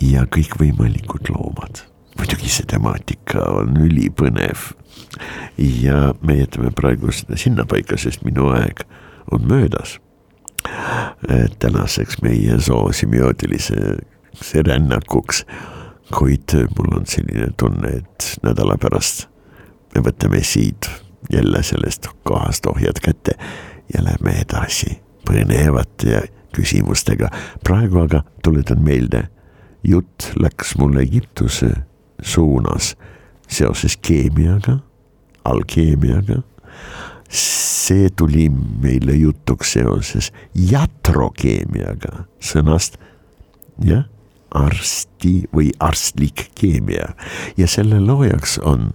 [0.00, 1.82] ja kõikvõimalikud loomad
[2.18, 4.70] muidugi see temaatika on ülipõnev
[5.58, 8.84] ja me jätame praegu seda sinnapaika, sest minu aeg
[9.32, 9.98] on möödas.
[11.58, 15.44] Tänaseks meie zoosemiootiliseks rännakuks,
[16.18, 19.26] kuid mul on selline tunne, et nädala pärast
[19.94, 20.88] me võtame siit
[21.32, 23.36] jälle sellest kohast ohjad kätte
[23.94, 27.28] ja lähme edasi põnevate küsimustega.
[27.64, 29.28] praegu aga tuletan meelde,
[29.84, 31.70] jutt läks mul Egiptuse
[32.22, 32.96] suunas
[33.48, 34.78] seoses keemiaga
[35.44, 36.42] alkeemiaga.
[37.32, 42.98] See tuli meile jutuks seoses jatrokeemiaga, sõnast
[43.82, 44.04] jah,
[44.52, 47.14] arsti või arstlik keemia
[47.56, 48.90] ja selle loojaks on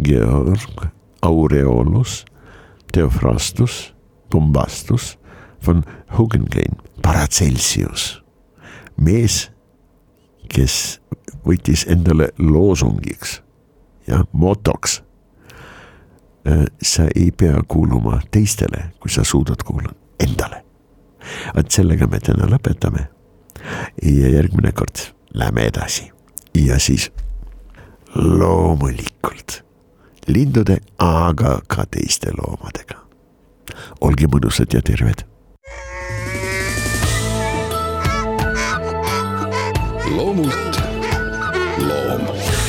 [0.00, 0.88] Georg
[1.22, 2.22] Aureolus
[2.92, 3.94] Theophrastus
[4.34, 5.18] Bombastus
[5.66, 5.84] von
[6.18, 8.22] Hugengein, Paracelsius,
[8.96, 9.50] mees,
[10.50, 10.98] kes
[11.46, 13.38] võttis endale loosungiks
[14.08, 15.02] ja motoks.
[16.82, 20.64] Sa ei pea kuuluma teistele, kui sa suudad kuulata endale.
[21.56, 23.06] vot sellega me täna lõpetame.
[24.02, 26.10] ja järgmine kord lähme edasi
[26.54, 27.12] ja siis
[28.14, 29.64] loomulikult
[30.26, 33.00] lindude, aga ka teiste loomadega.
[34.00, 35.24] olge mõnusad ja terved.
[40.14, 40.82] loomult
[41.78, 42.63] loom